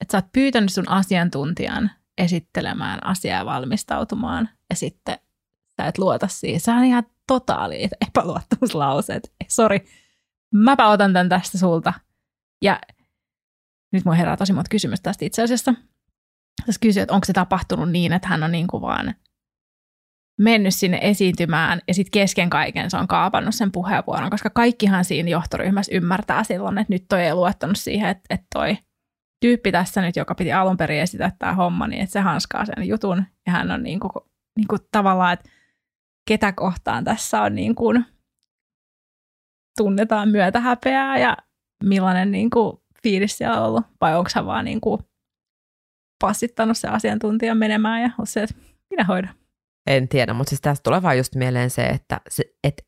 [0.00, 5.18] että sä oot pyytänyt sun asiantuntijan esittelemään asiaa ja valmistautumaan ja sitten
[5.76, 6.60] sä et luota siihen.
[6.60, 9.32] Se on ihan totaali epäluottamuslauseet.
[9.48, 9.84] Sori,
[10.54, 11.92] mäpä otan tämän tästä sulta.
[12.62, 12.80] Ja
[13.96, 15.74] nyt mun herää tosi monta kysymystä tästä itse asiassa.
[16.66, 19.14] Tässä kysyy, että onko se tapahtunut niin, että hän on niin kuin vaan
[20.40, 25.28] mennyt sinne esiintymään ja sitten kesken kaiken se on kaapannut sen puheenvuoron, koska kaikkihan siinä
[25.28, 28.78] johtoryhmässä ymmärtää silloin, että nyt toi ei luottanut siihen, että, että toi
[29.40, 32.88] tyyppi tässä nyt, joka piti alun perin esitellä tämä homma, niin että se hanskaa sen
[32.88, 34.10] jutun ja hän on niin kuin,
[34.58, 35.50] niin kuin tavallaan, että
[36.28, 38.04] ketä kohtaan tässä on niin kuin,
[39.78, 41.36] tunnetaan myötähäpeää ja
[41.84, 45.00] millainen niin kuin, fiilis siellä ollut, vai onko hän vaan niin kuin,
[46.20, 48.54] passittanut se asiantuntijan menemään ja on se, että
[48.90, 49.34] minä hoidan.
[49.86, 52.82] En tiedä, mutta siis tästä tulee vaan just mieleen se, että, se, että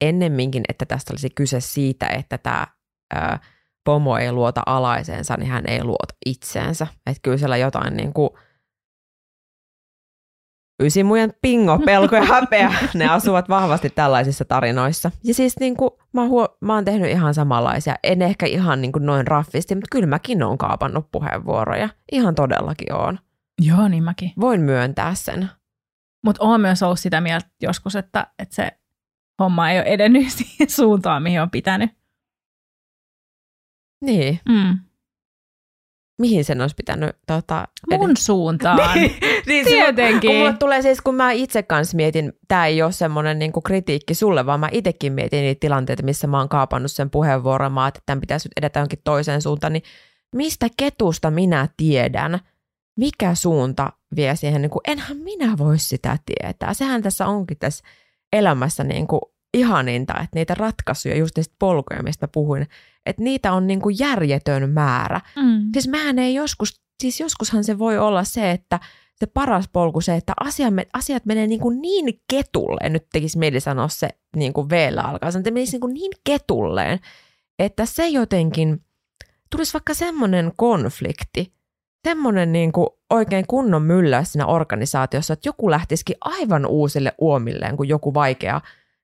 [0.00, 2.66] ennemminkin, että tästä olisi kyse siitä, että tämä
[3.14, 3.38] ää,
[3.84, 6.86] pomo ei luota alaiseensa, niin hän ei luota itseensä.
[7.06, 8.30] Että kyllä siellä jotain niin kuin
[10.82, 15.10] ysimujen pingo, pelko ja häpeä, ne asuvat vahvasti tällaisissa tarinoissa.
[15.24, 18.92] Ja siis niin kuin, mä, huo, mä oon tehnyt ihan samanlaisia, en ehkä ihan niin
[18.92, 21.88] kuin noin raffisti, mutta kyllä mäkin oon kaapannut puheenvuoroja.
[22.12, 23.18] Ihan todellakin on.
[23.62, 24.32] Joo, niin mäkin.
[24.40, 25.50] Voin myöntää sen.
[26.24, 28.70] Mutta olen myös ollut sitä mieltä joskus, että, että se
[29.42, 31.90] homma ei ole edennyt siihen suuntaan, mihin on pitänyt.
[34.04, 34.40] Niin.
[34.48, 34.78] Mm.
[36.18, 38.78] Mihin sen olisi pitänyt tota, Mun suuntaan.
[38.94, 40.30] niin, niin Tietenkin.
[40.30, 44.14] Kun mulle tulee siis, kun mä itse kanssa mietin, tämä ei ole semmoinen niinku kritiikki
[44.14, 48.00] sulle, vaan mä itsekin mietin niitä tilanteita, missä mä oon kaapannut sen puheenvuoron, mä että
[48.06, 49.82] tämän pitäisi nyt edetä jonkin toiseen suuntaan, niin
[50.34, 52.40] mistä ketusta minä tiedän,
[52.96, 56.74] mikä suunta vie siihen, niin kuin, enhän minä voi sitä tietää.
[56.74, 57.84] Sehän tässä onkin tässä
[58.32, 59.20] elämässä niin kuin
[59.56, 62.66] ihaninta, että niitä ratkaisuja, just niistä polkuja, mistä puhuin,
[63.06, 65.20] että niitä on niin kuin järjetön määrä.
[65.36, 65.68] Mm.
[65.72, 68.80] Siis mähän ei joskus siis joskushan se voi olla se, että
[69.16, 73.60] se paras polku se, että asia, asiat menee niin, kuin niin ketulleen, nyt tekisi mieli
[73.60, 76.98] sanoa se niin kuin V-llä alkaa, se menisi niin, kuin niin ketulleen,
[77.58, 78.80] että se jotenkin,
[79.50, 81.52] tulisi vaikka semmoinen konflikti,
[82.04, 87.88] semmoinen niin kuin oikein kunnon myllä siinä organisaatiossa, että joku lähtisikin aivan uusille uomilleen, kun
[87.88, 88.60] joku vaikea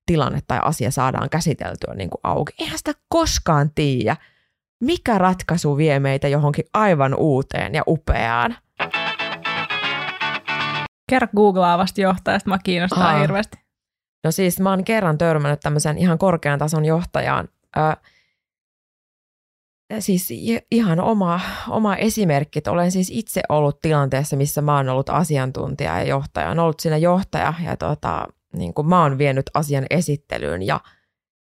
[0.07, 2.53] tilanne tai asia saadaan käsiteltyä niin kuin auki.
[2.59, 4.17] Eihän sitä koskaan tiedä,
[4.81, 8.57] mikä ratkaisu vie meitä johonkin aivan uuteen ja upeaan.
[11.11, 13.19] Kerro googlaavasti johtajasta, mä kiinnostaa Aa.
[13.19, 13.59] hirveästi.
[14.25, 17.49] No siis mä oon kerran törmännyt tämmöisen ihan korkean tason johtajaan.
[17.77, 17.81] Ö,
[20.01, 20.29] siis
[20.71, 25.99] ihan oma, oma esimerkki, että olen siis itse ollut tilanteessa, missä mä oon ollut asiantuntija
[25.99, 26.47] ja johtaja.
[26.47, 30.81] Olen ollut siinä johtaja ja tota, niin kuin mä oon vienyt asian esittelyyn ja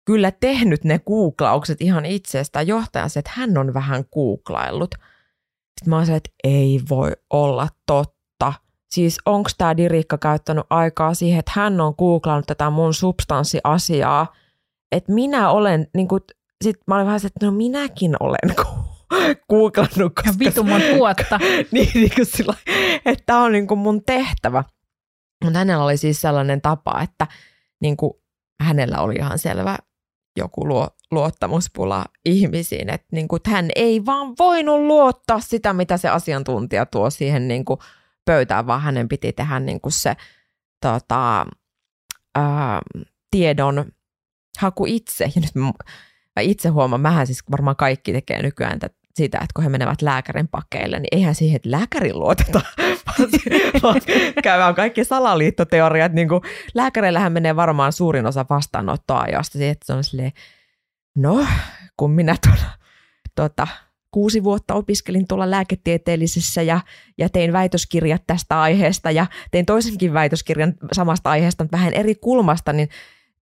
[0.05, 4.95] kyllä tehnyt ne googlaukset ihan itsestä johtajansa, että hän on vähän googlaillut.
[5.81, 8.53] Sitten mä oon että ei voi olla totta.
[8.91, 14.35] Siis onko tämä Dirikka käyttänyt aikaa siihen, että hän on googlannut tätä mun substanssiasiaa,
[14.93, 16.21] että minä olen, niin kuin,
[16.65, 18.57] sit mä olin vähän se, että no minäkin olen
[19.51, 20.15] googlannut.
[20.15, 21.39] Koska ja vitu mun vuotta.
[21.73, 22.55] niin, niin kuin sillä,
[23.05, 24.65] että tämä on niin kuin mun tehtävä.
[25.43, 27.27] Mutta hänellä oli siis sellainen tapa, että
[27.81, 28.13] niin kuin
[28.61, 29.79] hänellä oli ihan selvä
[30.37, 35.97] joku luo, luottamuspula ihmisiin, että niin kuin, että hän ei vaan voinut luottaa sitä, mitä
[35.97, 37.81] se asiantuntija tuo siihen niin kuin
[38.25, 40.17] pöytään, vaan hänen piti tehdä niin kuin se
[40.81, 41.47] tota,
[42.35, 42.81] ää,
[43.31, 43.93] tiedon
[44.59, 45.25] haku itse.
[45.25, 45.55] Ja nyt
[46.37, 50.03] mä itse huomaan, mähän siis varmaan kaikki tekee nykyään tätä sitä, että kun he menevät
[50.03, 52.61] lääkärin pakeille, niin eihän siihen, että lääkärin luoteta,
[53.83, 54.01] vaan
[54.43, 56.13] käydään kaikki salaliittoteoriat.
[56.13, 56.41] Niin kuin,
[56.75, 60.33] lääkäreillähän menee varmaan suurin osa vastaanottoajasta siihen, että se on silleen,
[61.17, 61.47] no,
[61.97, 62.73] kun minä tuolla,
[63.35, 63.67] tuota,
[64.11, 66.81] kuusi vuotta opiskelin tuolla lääketieteellisessä ja,
[67.19, 72.73] ja tein väitöskirjat tästä aiheesta ja tein toisenkin väitöskirjan samasta aiheesta, mutta vähän eri kulmasta,
[72.73, 72.89] niin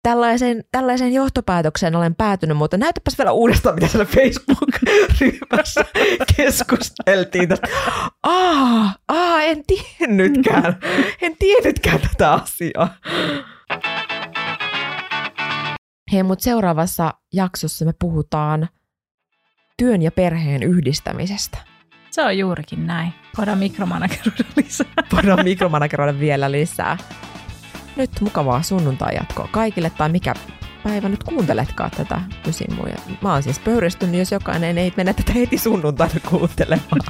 [0.03, 5.85] tällaiseen, tällaiseen johtopäätökseen olen päätynyt, mutta näytäpäs vielä uudestaan, mitä siellä Facebook-ryhmässä
[6.37, 7.49] keskusteltiin.
[8.23, 10.77] Aa, aa, en tiennytkään,
[11.21, 12.95] en tiennytkään tätä asiaa.
[16.11, 18.69] Hei, mutta seuraavassa jaksossa me puhutaan
[19.77, 21.57] työn ja perheen yhdistämisestä.
[22.11, 23.13] Se on juurikin näin.
[23.37, 24.85] Voidaan mikromanageroida lisää.
[25.13, 26.97] Voidaan mikromanageroida vielä lisää.
[27.99, 30.33] Nyt mukavaa sunnuntai-jatkoa kaikille, tai mikä
[30.83, 32.95] päivä nyt kuunteletkaan tätä ysimuja.
[33.21, 37.01] Mä oon siis pöyristynyt, jos jokainen ei mene tätä heti sunnuntaina kuuntelemaan.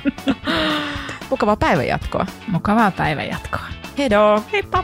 [1.30, 2.26] mukavaa päivänjatkoa.
[2.48, 3.66] Mukavaa päivänjatkoa.
[3.98, 4.44] Hedo!
[4.52, 4.84] Heippa!